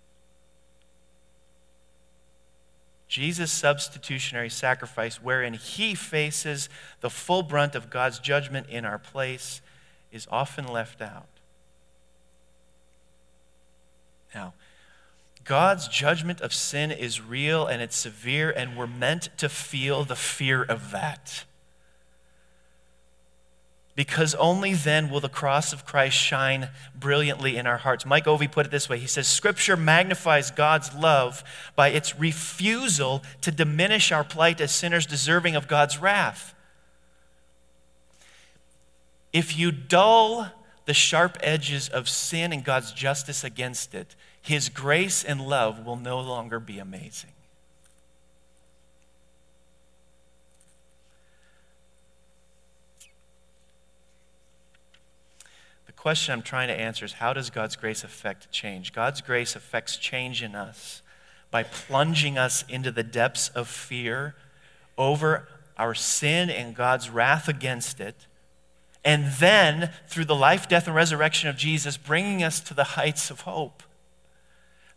Jesus' 3.07 3.51
substitutionary 3.51 4.49
sacrifice, 4.49 5.21
wherein 5.21 5.53
he 5.53 5.95
faces 5.95 6.67
the 6.99 7.09
full 7.09 7.41
brunt 7.41 7.73
of 7.73 7.89
God's 7.89 8.19
judgment 8.19 8.67
in 8.69 8.83
our 8.83 8.99
place, 8.99 9.61
is 10.11 10.27
often 10.29 10.67
left 10.67 11.01
out. 11.01 11.27
Now, 14.35 14.53
God's 15.45 15.87
judgment 15.87 16.41
of 16.41 16.53
sin 16.53 16.91
is 16.91 17.21
real 17.21 17.65
and 17.65 17.81
it's 17.81 17.95
severe, 17.95 18.51
and 18.51 18.77
we're 18.77 18.87
meant 18.87 19.29
to 19.37 19.47
feel 19.47 20.03
the 20.03 20.15
fear 20.15 20.61
of 20.61 20.91
that 20.91 21.45
because 23.97 24.35
only 24.35 24.75
then 24.75 25.09
will 25.09 25.19
the 25.19 25.27
cross 25.27 25.73
of 25.73 25.83
Christ 25.83 26.15
shine 26.15 26.69
brilliantly 26.95 27.57
in 27.57 27.65
our 27.65 27.77
hearts. 27.77 28.05
Mike 28.05 28.27
Ovey 28.27 28.47
put 28.47 28.67
it 28.67 28.71
this 28.71 28.87
way 28.87 28.99
He 28.99 29.07
says, 29.07 29.27
Scripture 29.27 29.75
magnifies 29.75 30.51
God's 30.51 30.93
love 30.93 31.43
by 31.75 31.89
its 31.89 32.17
refusal 32.17 33.23
to 33.41 33.51
diminish 33.51 34.11
our 34.11 34.23
plight 34.23 34.61
as 34.61 34.71
sinners 34.71 35.07
deserving 35.07 35.55
of 35.55 35.67
God's 35.67 35.97
wrath. 35.97 36.53
If 39.33 39.57
you 39.57 39.71
dull 39.71 40.51
the 40.85 40.93
sharp 40.93 41.37
edges 41.41 41.89
of 41.89 42.07
sin 42.07 42.53
and 42.53 42.63
God's 42.63 42.91
justice 42.91 43.43
against 43.43 43.95
it, 43.95 44.15
His 44.39 44.69
grace 44.69 45.23
and 45.23 45.41
love 45.41 45.83
will 45.83 45.97
no 45.97 46.19
longer 46.19 46.59
be 46.59 46.77
amazing. 46.77 47.31
Question 56.07 56.31
I'm 56.31 56.41
trying 56.41 56.69
to 56.69 56.73
answer 56.73 57.03
is 57.03 57.11
how 57.11 57.33
does 57.33 57.49
God's 57.49 57.75
grace 57.75 58.01
affect 58.01 58.49
change? 58.49 58.93
God's 58.93 59.19
grace 59.19 59.57
affects 59.57 59.97
change 59.97 60.41
in 60.41 60.55
us 60.55 61.01
by 61.51 61.63
plunging 61.63 62.37
us 62.37 62.63
into 62.69 62.91
the 62.91 63.03
depths 63.03 63.49
of 63.49 63.67
fear 63.67 64.33
over 64.97 65.49
our 65.77 65.93
sin 65.93 66.49
and 66.49 66.73
God's 66.73 67.09
wrath 67.09 67.49
against 67.49 67.99
it. 67.99 68.25
And 69.03 69.33
then, 69.33 69.91
through 70.07 70.23
the 70.23 70.33
life, 70.33 70.69
death, 70.69 70.87
and 70.87 70.95
resurrection 70.95 71.49
of 71.49 71.57
Jesus, 71.57 71.97
bringing 71.97 72.41
us 72.41 72.61
to 72.61 72.73
the 72.73 72.85
heights 72.85 73.29
of 73.29 73.41
hope. 73.41 73.83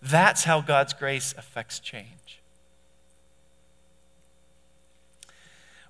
That's 0.01 0.45
how 0.45 0.61
God's 0.61 0.93
grace 0.93 1.35
affects 1.37 1.81
change. 1.81 2.41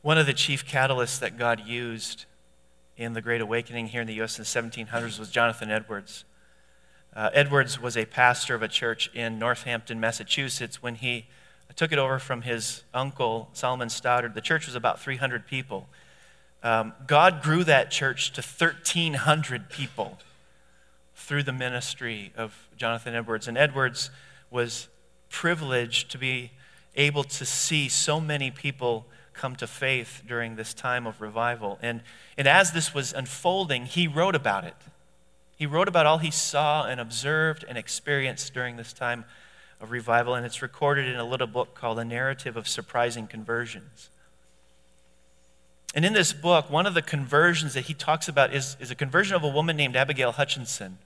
One 0.01 0.17
of 0.17 0.25
the 0.25 0.33
chief 0.33 0.67
catalysts 0.67 1.21
that 1.21 1.37
God 1.37 1.67
used 1.67 2.25
in 3.01 3.15
the 3.15 3.23
Great 3.23 3.41
Awakening 3.41 3.87
here 3.87 4.03
in 4.03 4.07
the 4.07 4.13
U.S. 4.15 4.39
in 4.39 4.45
the 4.45 4.85
1700s 4.85 5.19
was 5.19 5.31
Jonathan 5.31 5.71
Edwards. 5.71 6.27
Uh, 7.17 7.31
Edwards 7.33 7.81
was 7.81 7.97
a 7.97 8.05
pastor 8.05 8.55
of 8.55 8.63
a 8.63 8.69
church 8.69 9.11
in 9.15 9.39
Northampton, 9.39 9.99
Massachusetts. 9.99 10.83
When 10.83 10.97
he 10.97 11.27
took 11.77 11.93
it 11.93 11.99
over 11.99 12.19
from 12.19 12.43
his 12.43 12.85
uncle, 12.93 13.49
Solomon 13.55 13.89
Stoddard, 13.89 14.35
the 14.35 14.43
church 14.43 14.67
was 14.67 14.75
about 14.75 15.01
300 15.01 15.47
people. 15.47 15.89
Um, 16.63 16.93
God 17.07 17.43
grew 17.43 17.65
that 17.65 17.91
church 17.91 18.35
to 18.35 18.43
1,300 18.43 19.71
people 19.71 20.19
through 21.17 21.45
the 21.45 21.55
ministry 21.55 22.33
of 22.37 22.69
Jonathan 22.77 23.15
Edwards. 23.15 23.49
And 23.49 23.57
Edwards 23.57 24.11
was 24.51 24.89
privileged 25.31 26.11
to 26.11 26.19
be 26.19 26.51
able 26.97 27.25
to 27.25 27.47
see 27.47 27.89
so 27.89 28.21
many 28.21 28.51
people 28.51 29.07
come 29.33 29.57
to 29.57 29.67
faith 29.67 30.23
during 30.27 30.57
this 30.57 30.75
time 30.75 31.07
of 31.07 31.21
revival. 31.21 31.79
And, 31.83 32.03
and 32.37 32.47
as 32.47 32.73
this 32.73 32.95
was 32.95 33.13
unfolding, 33.13 33.87
he 33.87 34.07
wrote 34.07 34.35
about 34.35 34.65
it. 34.65 34.77
He 35.57 35.67
wrote 35.67 35.89
about 35.89 36.07
all 36.07 36.19
he 36.19 36.31
saw 36.31 36.87
and 36.87 37.01
observed 37.01 37.65
and 37.69 37.77
experienced 37.77 38.55
during 38.55 38.77
this 38.77 38.93
time 38.93 39.25
of 39.81 39.91
revival, 39.91 40.35
and 40.35 40.45
it's 40.45 40.63
recorded 40.63 41.07
in 41.07 41.17
a 41.17 41.25
little 41.25 41.47
book 41.47 41.75
called 41.75 41.99
A 41.99 42.05
Narrative 42.05 42.57
of 42.57 42.69
Surprising 42.69 43.27
Conversions. 43.27 44.11
And 45.95 46.05
in 46.05 46.13
this 46.13 46.33
book, 46.33 46.71
one 46.71 46.87
of 46.87 46.95
the 46.95 47.03
conversions 47.03 47.75
that 47.75 47.83
he 47.83 47.95
talks 47.95 48.29
about 48.29 48.55
is, 48.55 48.77
is 48.79 48.91
a 48.91 48.95
conversion 48.95 49.35
of 49.35 49.43
a 49.43 49.49
woman 49.49 49.77
named 49.77 49.97
Abigail 49.97 50.33
Hutchinson. 50.33 50.99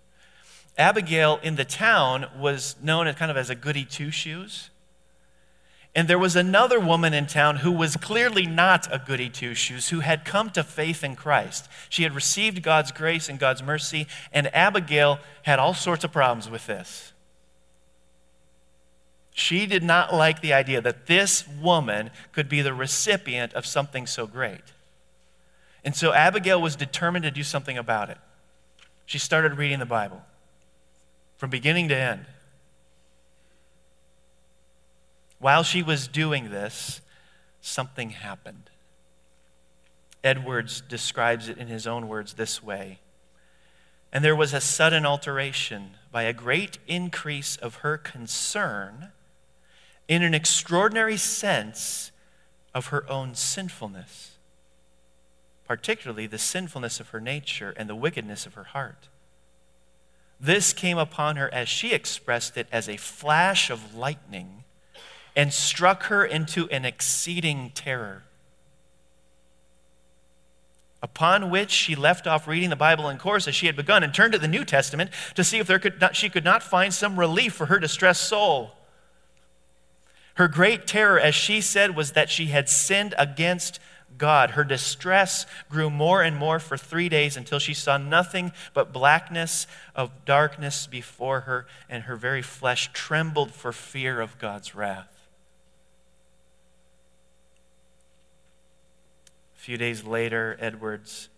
Abigail 0.76 1.38
in 1.42 1.56
the 1.56 1.64
town 1.64 2.26
was 2.38 2.76
known 2.82 3.06
as 3.06 3.14
kind 3.14 3.30
of 3.30 3.37
as 3.37 3.48
a 3.48 3.54
goody 3.54 3.84
two 3.84 4.10
shoes. 4.10 4.70
And 5.94 6.09
there 6.09 6.18
was 6.18 6.35
another 6.35 6.80
woman 6.80 7.14
in 7.14 7.26
town 7.26 7.59
who 7.59 7.70
was 7.70 7.96
clearly 7.96 8.46
not 8.46 8.92
a 8.92 8.98
goody 8.98 9.28
two 9.28 9.54
shoes, 9.54 9.90
who 9.90 10.00
had 10.00 10.24
come 10.24 10.50
to 10.50 10.64
faith 10.64 11.04
in 11.04 11.14
Christ. 11.14 11.68
She 11.88 12.02
had 12.02 12.14
received 12.14 12.62
God's 12.62 12.90
grace 12.90 13.28
and 13.28 13.38
God's 13.38 13.62
mercy, 13.62 14.09
and 14.33 14.52
Abigail 14.54 15.20
had 15.44 15.61
all 15.61 15.74
sorts 15.74 16.02
of 16.02 16.12
problems 16.12 16.50
with 16.50 16.66
this. 16.66 17.12
She 19.33 19.66
did 19.66 19.83
not 19.83 20.12
like 20.12 20.40
the 20.40 20.52
idea 20.52 20.80
that 20.80 21.07
this 21.07 21.46
woman 21.46 22.11
could 22.33 22.48
be 22.48 22.61
the 22.61 22.74
recipient 22.74 23.52
of 23.54 23.66
something 23.66 24.07
so 24.07 24.26
great. 24.26 24.72
And 25.85 25.94
so 25.94 26.12
Abigail 26.12 26.61
was 26.61 26.76
determined 26.76 27.24
to 27.24 27.30
do 27.30 27.42
something 27.42 27.76
about 27.78 28.11
it. 28.11 28.18
She 29.07 29.18
started 29.18 29.59
reading 29.59 29.80
the 29.80 29.87
Bible 29.87 30.22
from 31.37 31.50
beginning 31.50 31.88
to 31.88 31.96
end. 31.96 32.26
While 35.44 35.62
she 35.62 35.83
was 35.83 36.09
doing 36.09 36.48
this, 36.48 37.02
something 37.61 38.09
happened. 38.09 38.70
Edwards 40.24 40.80
describes 40.80 41.50
it 41.50 41.59
in 41.59 41.66
his 41.66 41.87
own 41.87 42.09
words 42.09 42.33
this 42.33 42.62
way 42.62 43.00
And 44.11 44.24
there 44.24 44.35
was 44.35 44.54
a 44.54 44.61
sudden 44.62 45.04
alteration 45.04 45.96
by 46.11 46.22
a 46.22 46.33
great 46.33 46.78
increase 46.88 47.57
of 47.57 47.74
her 47.85 47.98
concern 47.98 49.12
in 50.09 50.22
an 50.22 50.33
extraordinary 50.33 51.18
sense 51.18 52.11
of 52.74 52.87
her 52.87 53.07
own 53.11 53.35
sinfulness, 53.35 54.38
particularly 55.68 56.26
the 56.26 56.38
sinfulness 56.38 57.00
of 57.00 57.11
her 57.11 57.20
nature 57.20 57.74
and 57.76 57.87
the 57.87 57.94
wickedness 57.94 58.46
of 58.46 58.54
her 58.54 58.64
heart. 58.64 59.11
This 60.40 60.72
came 60.72 60.96
upon 60.96 61.37
her, 61.37 61.52
as 61.52 61.68
she 61.68 61.92
expressed 61.92 62.57
it, 62.57 62.66
as 62.72 62.88
a 62.88 62.96
flash 62.96 63.68
of 63.68 63.94
lightning 63.94 64.63
and 65.37 65.53
struck 65.53 66.05
her 66.05 66.25
into 66.25 66.68
an 66.70 66.85
exceeding 66.85 67.70
terror. 67.75 68.23
Upon 71.03 71.51
which 71.51 71.70
she 71.70 71.94
left 71.94 72.27
off 72.27 72.49
reading 72.49 72.70
the 72.70 72.77
Bible 72.77 73.11
in 73.11 73.18
course 73.18 73.47
as 73.47 73.55
she 73.55 73.66
had 73.66 73.77
begun 73.77 74.03
and 74.03 74.14
turned 74.14 74.33
to 74.33 74.38
the 74.38 74.49
New 74.49 74.64
Testament 74.64 75.11
to 75.35 75.44
see 75.44 75.59
if 75.59 75.66
there 75.66 75.79
could 75.79 76.01
not, 76.01 76.16
she 76.16 76.31
could 76.31 76.44
not 76.44 76.62
find 76.62 76.94
some 76.94 77.20
relief 77.20 77.53
for 77.53 77.66
her 77.66 77.79
distressed 77.79 78.25
soul. 78.25 78.73
Her 80.37 80.49
great 80.49 80.87
terror, 80.87 81.20
as 81.20 81.35
she 81.35 81.61
said, 81.61 81.94
was 81.94 82.12
that 82.12 82.31
she 82.31 82.47
had 82.47 82.68
sinned 82.68 83.14
against 83.18 83.81
God. 84.16 84.53
Her 84.53 84.64
distress 84.64 85.47
grew 85.68 85.90
more 85.90 86.23
and 86.23 86.37
more 86.37 86.59
for 86.59 86.77
three 86.77 87.09
days 87.09 87.37
until 87.37 87.59
she 87.59 87.75
saw 87.75 87.99
nothing 87.99 88.53
but 88.73 88.92
blackness 88.92 89.66
of 89.94 90.25
darkness 90.25 90.87
before 90.87 91.40
her, 91.40 91.66
and 91.88 92.05
her 92.05 92.16
very 92.16 92.42
flesh 92.42 92.90
trembled 92.92 93.53
for 93.53 93.73
fear 93.73 94.20
of 94.20 94.38
God's 94.38 94.75
wrath. 94.75 95.13
Few 99.64 99.79
days 99.79 100.05
later, 100.05 100.59
Edwards 100.61 101.31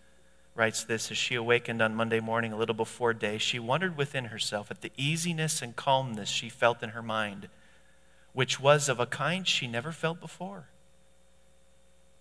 writes 0.53 0.83
this 0.83 1.09
As 1.11 1.17
she 1.17 1.35
awakened 1.35 1.81
on 1.81 1.95
Monday 1.95 2.19
morning, 2.19 2.51
a 2.51 2.57
little 2.57 2.75
before 2.75 3.13
day, 3.13 3.37
she 3.37 3.57
wondered 3.57 3.95
within 3.95 4.25
herself 4.25 4.69
at 4.69 4.81
the 4.81 4.91
easiness 4.97 5.61
and 5.61 5.77
calmness 5.77 6.27
she 6.27 6.49
felt 6.49 6.83
in 6.83 6.89
her 6.89 7.01
mind, 7.01 7.47
which 8.33 8.59
was 8.59 8.89
of 8.89 8.99
a 8.99 9.05
kind 9.05 9.47
she 9.47 9.65
never 9.65 9.93
felt 9.93 10.19
before. 10.19 10.67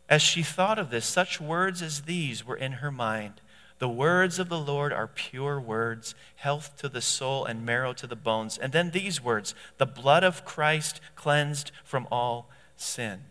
As 0.09 0.23
she 0.23 0.45
thought 0.45 0.79
of 0.79 0.91
this, 0.91 1.07
such 1.07 1.41
words 1.41 1.83
as 1.83 2.03
these 2.03 2.47
were 2.47 2.57
in 2.57 2.75
her 2.75 2.93
mind. 2.93 3.41
The 3.81 3.89
words 3.89 4.39
of 4.39 4.49
the 4.49 4.61
Lord 4.61 4.93
are 4.93 5.09
pure 5.09 5.61
words, 5.61 6.15
health 6.37 6.77
to 6.77 6.89
the 6.89 7.03
soul 7.03 7.45
and 7.45 7.67
marrow 7.67 7.93
to 7.95 8.07
the 8.07 8.15
bones. 8.15 8.57
And 8.57 8.73
then 8.73 8.93
these 8.93 9.21
words 9.21 9.57
the 9.79 9.87
blood 9.87 10.23
of 10.23 10.45
Christ 10.45 11.01
cleansed 11.17 11.73
from 11.83 12.07
all 12.13 12.49
sin 12.77 13.25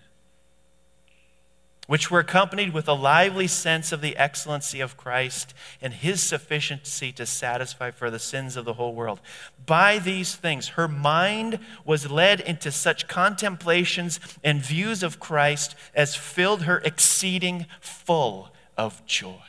which 1.88 2.10
were 2.10 2.20
accompanied 2.20 2.74
with 2.74 2.88
a 2.88 2.94
lively 2.94 3.48
sense 3.48 3.92
of 3.92 4.02
the 4.02 4.18
excellency 4.18 4.82
of 4.82 4.98
Christ 4.98 5.54
and 5.82 5.94
his 5.94 6.22
sufficiency 6.22 7.12
to 7.14 7.26
satisfy 7.26 7.92
for 7.92 8.10
the 8.10 8.20
sins 8.20 8.56
of 8.58 8.66
the 8.66 8.74
whole 8.74 8.96
world. 8.96 9.20
By 9.66 10.00
these 10.00 10.36
things, 10.36 10.70
her 10.70 10.88
mind 10.88 11.60
was 11.84 12.10
led 12.10 12.40
into 12.40 12.72
such 12.72 13.08
contemplations 13.08 14.20
and 14.44 14.62
views 14.62 15.04
of 15.04 15.20
Christ 15.20 15.76
as 15.94 16.16
filled 16.16 16.64
her 16.64 16.80
exceeding 16.80 17.68
full 17.80 18.52
of 18.78 19.06
joy. 19.06 19.42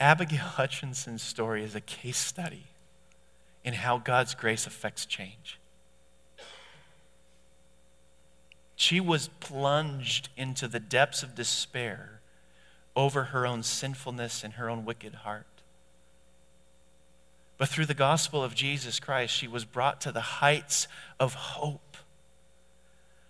Abigail 0.00 0.38
Hutchinson's 0.38 1.22
story 1.22 1.64
is 1.64 1.74
a 1.74 1.80
case 1.80 2.18
study 2.18 2.64
in 3.64 3.74
how 3.74 3.98
God's 3.98 4.34
grace 4.34 4.66
affects 4.66 5.04
change. 5.04 5.58
She 8.80 9.00
was 9.00 9.26
plunged 9.40 10.28
into 10.36 10.68
the 10.68 10.78
depths 10.78 11.24
of 11.24 11.34
despair 11.34 12.20
over 12.94 13.24
her 13.24 13.44
own 13.44 13.64
sinfulness 13.64 14.44
and 14.44 14.52
her 14.54 14.70
own 14.70 14.84
wicked 14.84 15.16
heart. 15.16 15.46
But 17.56 17.68
through 17.68 17.86
the 17.86 17.92
gospel 17.92 18.44
of 18.44 18.54
Jesus 18.54 19.00
Christ, 19.00 19.34
she 19.34 19.48
was 19.48 19.64
brought 19.64 20.00
to 20.02 20.12
the 20.12 20.20
heights 20.20 20.86
of 21.18 21.34
hope 21.34 21.96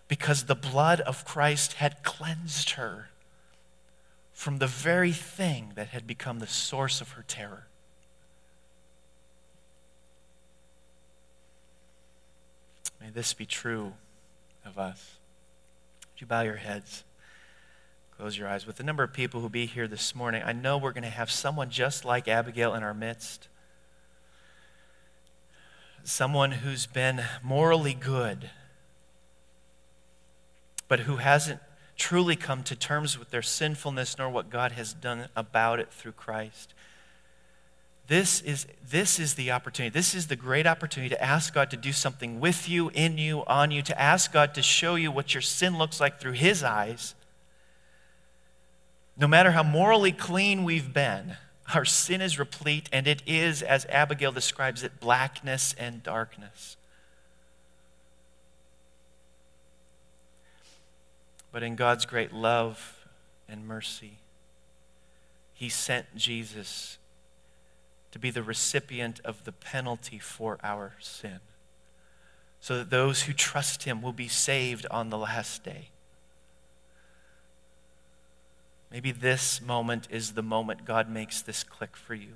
because 0.07 0.45
the 0.45 0.55
blood 0.55 1.01
of 1.01 1.25
Christ 1.25 1.73
had 1.75 2.03
cleansed 2.03 2.73
her 2.73 3.09
from 4.35 4.59
the 4.59 4.67
very 4.67 5.13
thing 5.13 5.73
that 5.77 5.89
had 5.89 6.07
become 6.07 6.41
the 6.41 6.47
source 6.47 7.01
of 7.01 7.13
her 7.13 7.25
terror. 7.27 7.69
May 13.01 13.09
this 13.09 13.33
be 13.33 13.47
true 13.47 13.95
of 14.67 14.79
us. 14.79 15.18
Would 16.19 16.23
you 16.23 16.27
bow 16.27 16.41
your 16.41 16.57
heads? 16.57 17.05
Close 18.17 18.37
your 18.37 18.49
eyes. 18.49 18.67
With 18.67 18.75
the 18.75 18.83
number 18.83 19.05
of 19.05 19.13
people 19.13 19.41
who 19.41 19.49
be 19.49 19.67
here 19.67 19.87
this 19.87 20.17
morning, 20.17 20.43
I 20.45 20.51
know 20.51 20.77
we're 20.77 20.91
going 20.91 21.05
to 21.05 21.09
have 21.11 21.31
someone 21.31 21.71
just 21.71 22.05
like 22.05 22.27
Abigail 22.27 22.75
in 22.75 22.83
our 22.83 22.93
midst. 22.93 23.47
Someone 26.03 26.51
who's 26.51 26.87
been 26.87 27.23
morally 27.41 27.95
good, 27.95 28.51
but 30.89 31.01
who 31.01 31.19
hasn't 31.19 31.61
truly 31.97 32.35
come 32.35 32.65
to 32.65 32.75
terms 32.75 33.17
with 33.17 33.31
their 33.31 33.41
sinfulness 33.41 34.19
nor 34.19 34.29
what 34.29 34.51
God 34.51 34.73
has 34.73 34.93
done 34.93 35.29
about 35.37 35.79
it 35.79 35.93
through 35.93 36.11
Christ. 36.11 36.75
This 38.09 38.41
is, 38.41 38.67
this 38.91 39.21
is 39.21 39.35
the 39.35 39.51
opportunity. 39.51 39.93
This 39.93 40.15
is 40.15 40.29
the 40.29 40.37
great 40.37 40.67
opportunity 40.67 41.15
to 41.15 41.23
ask 41.23 41.53
God 41.53 41.71
to 41.71 41.77
do 41.77 41.93
something 41.93 42.41
with 42.41 42.67
you, 42.67 42.89
in 42.95 43.19
you, 43.19 43.45
on 43.47 43.71
you, 43.71 43.83
to 43.83 44.01
ask 44.01 44.33
God 44.33 44.55
to 44.55 44.63
show 44.63 44.95
you 44.95 45.13
what 45.13 45.35
your 45.35 45.43
sin 45.43 45.77
looks 45.77 46.01
like 46.01 46.19
through 46.19 46.33
His 46.33 46.63
eyes. 46.65 47.15
No 49.19 49.29
matter 49.29 49.51
how 49.51 49.63
morally 49.63 50.13
clean 50.13 50.65
we've 50.65 50.93
been, 50.95 51.37
our 51.75 51.85
sin 51.85 52.23
is 52.23 52.39
replete, 52.39 52.89
and 52.93 53.07
it 53.07 53.23
is, 53.27 53.61
as 53.61 53.85
Abigail 53.91 54.33
describes 54.33 54.83
it, 54.83 55.01
blackness 55.01 55.75
and 55.79 56.03
darkness. 56.03 56.79
But 61.53 61.63
in 61.63 61.77
God's 61.77 62.07
great 62.07 62.33
love 62.33 63.07
and 63.51 63.69
mercy, 63.69 64.13
He 65.53 65.69
sent 65.69 66.17
Jesus 66.17 66.97
to 68.19 68.21
be 68.21 68.31
the 68.33 68.43
recipient 68.43 69.21
of 69.25 69.45
the 69.45 69.53
penalty 69.53 70.19
for 70.19 70.59
our 70.61 70.97
sin, 70.99 71.39
so 72.59 72.79
that 72.79 72.91
those 72.91 73.23
who 73.23 73.33
trust 73.33 73.85
him 73.85 74.03
will 74.03 74.13
be 74.13 74.27
saved 74.27 74.85
on 74.91 75.09
the 75.09 75.17
last 75.17 75.63
day. 75.63 75.91
Maybe 78.91 79.13
this 79.13 79.63
moment 79.63 80.09
is 80.11 80.33
the 80.33 80.43
moment 80.43 80.85
God 80.85 81.09
makes 81.09 81.41
this 81.43 81.63
click 81.63 81.97
for 81.97 82.17
you. 82.17 82.33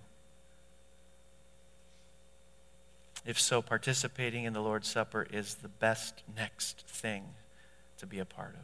If 3.27 3.41
so, 3.41 3.61
participating 3.61 4.45
in 4.45 4.53
the 4.53 4.61
Lord's 4.61 4.89
Supper 4.89 5.27
is 5.33 5.57
the 5.57 5.69
best 5.69 6.23
next 6.37 6.87
thing 6.87 7.25
to 7.99 8.07
be 8.07 8.21
a 8.21 8.25
part 8.25 8.55
of. 8.55 8.61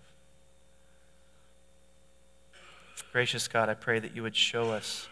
Gracious 3.10 3.48
God, 3.48 3.68
I 3.68 3.74
pray 3.74 3.98
that 3.98 4.14
you 4.14 4.22
would 4.22 4.36
show 4.36 4.70
us 4.70 5.08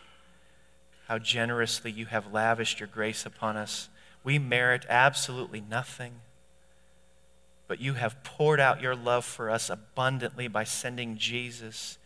how 1.09 1.19
generously 1.19 1.91
you 1.91 2.07
have 2.07 2.33
lavished 2.33 2.81
your 2.81 2.89
grace 2.89 3.25
upon 3.27 3.57
us. 3.57 3.89
We 4.25 4.39
merit 4.39 4.85
absolutely 4.89 5.61
nothing. 5.61 6.21
but 7.69 7.81
you 7.81 7.95
have 7.95 8.23
poured 8.23 8.61
out 8.61 8.81
your 8.81 8.95
love 8.95 9.25
for 9.25 9.51
us 9.51 9.69
abundantly 9.69 10.49
by 10.49 10.65
sending 10.65 11.17
Jesus 11.17 11.99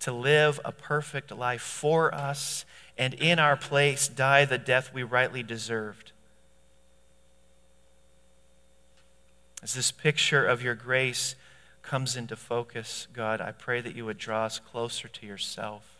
to 0.00 0.12
live 0.12 0.60
a 0.64 0.72
perfect 0.72 1.32
life 1.34 1.62
for 1.62 2.14
us 2.14 2.64
and 2.98 3.14
in 3.14 3.38
our 3.38 3.56
place 3.56 4.08
die 4.08 4.44
the 4.44 4.58
death 4.58 4.92
we 4.92 5.02
rightly 5.02 5.42
deserved. 5.42 6.12
As 9.62 9.74
this 9.74 9.90
picture 9.90 10.44
of 10.44 10.62
your 10.62 10.74
grace 10.74 11.34
comes 11.82 12.14
into 12.14 12.36
focus, 12.36 13.08
God, 13.12 13.40
I 13.40 13.52
pray 13.52 13.80
that 13.80 13.96
you 13.96 14.04
would 14.04 14.18
draw 14.18 14.44
us 14.44 14.58
closer 14.58 15.08
to 15.08 15.26
yourself 15.26 15.95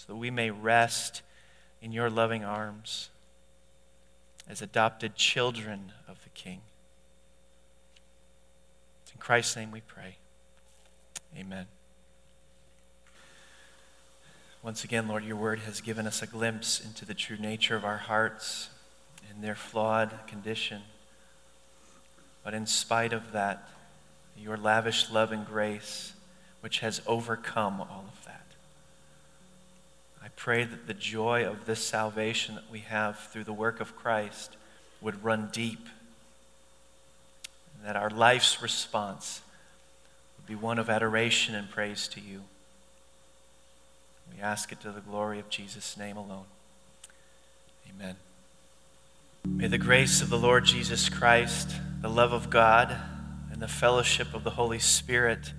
so 0.00 0.14
that 0.14 0.16
we 0.16 0.30
may 0.30 0.50
rest 0.50 1.20
in 1.82 1.92
your 1.92 2.08
loving 2.08 2.42
arms 2.42 3.10
as 4.48 4.62
adopted 4.62 5.14
children 5.14 5.92
of 6.08 6.22
the 6.24 6.30
King. 6.30 6.62
It's 9.02 9.12
in 9.12 9.18
Christ's 9.18 9.56
name 9.56 9.70
we 9.70 9.82
pray. 9.82 10.16
Amen. 11.38 11.66
Once 14.62 14.84
again, 14.84 15.06
Lord, 15.06 15.22
your 15.22 15.36
word 15.36 15.58
has 15.60 15.82
given 15.82 16.06
us 16.06 16.22
a 16.22 16.26
glimpse 16.26 16.80
into 16.80 17.04
the 17.04 17.14
true 17.14 17.36
nature 17.36 17.76
of 17.76 17.84
our 17.84 17.98
hearts 17.98 18.70
and 19.28 19.44
their 19.44 19.54
flawed 19.54 20.18
condition. 20.26 20.80
But 22.42 22.54
in 22.54 22.64
spite 22.64 23.12
of 23.12 23.32
that, 23.32 23.68
your 24.34 24.56
lavish 24.56 25.10
love 25.10 25.30
and 25.30 25.46
grace, 25.46 26.14
which 26.60 26.78
has 26.78 27.02
overcome 27.06 27.82
all 27.82 28.06
of 28.08 28.24
that. 28.24 28.39
I 30.22 30.28
pray 30.36 30.64
that 30.64 30.86
the 30.86 30.94
joy 30.94 31.46
of 31.46 31.66
this 31.66 31.84
salvation 31.84 32.54
that 32.54 32.70
we 32.70 32.80
have 32.80 33.18
through 33.18 33.44
the 33.44 33.52
work 33.52 33.80
of 33.80 33.96
Christ 33.96 34.56
would 35.00 35.24
run 35.24 35.48
deep, 35.52 35.88
and 37.74 37.86
that 37.86 37.96
our 37.96 38.10
life's 38.10 38.62
response 38.62 39.40
would 40.36 40.46
be 40.46 40.54
one 40.54 40.78
of 40.78 40.90
adoration 40.90 41.54
and 41.54 41.70
praise 41.70 42.06
to 42.08 42.20
you. 42.20 42.42
We 44.34 44.42
ask 44.42 44.72
it 44.72 44.80
to 44.80 44.92
the 44.92 45.00
glory 45.00 45.38
of 45.38 45.48
Jesus' 45.48 45.96
name 45.96 46.16
alone. 46.16 46.44
Amen. 47.88 48.16
May 49.46 49.68
the 49.68 49.78
grace 49.78 50.20
of 50.20 50.28
the 50.28 50.38
Lord 50.38 50.66
Jesus 50.66 51.08
Christ, 51.08 51.70
the 52.02 52.10
love 52.10 52.32
of 52.32 52.50
God, 52.50 52.94
and 53.50 53.60
the 53.60 53.68
fellowship 53.68 54.34
of 54.34 54.44
the 54.44 54.50
Holy 54.50 54.78
Spirit 54.78 55.52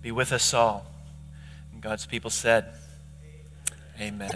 be 0.00 0.12
with 0.12 0.32
us 0.32 0.54
all. 0.54 0.86
And 1.72 1.82
God's 1.82 2.06
people 2.06 2.30
said, 2.30 2.66
Amen. 4.00 4.30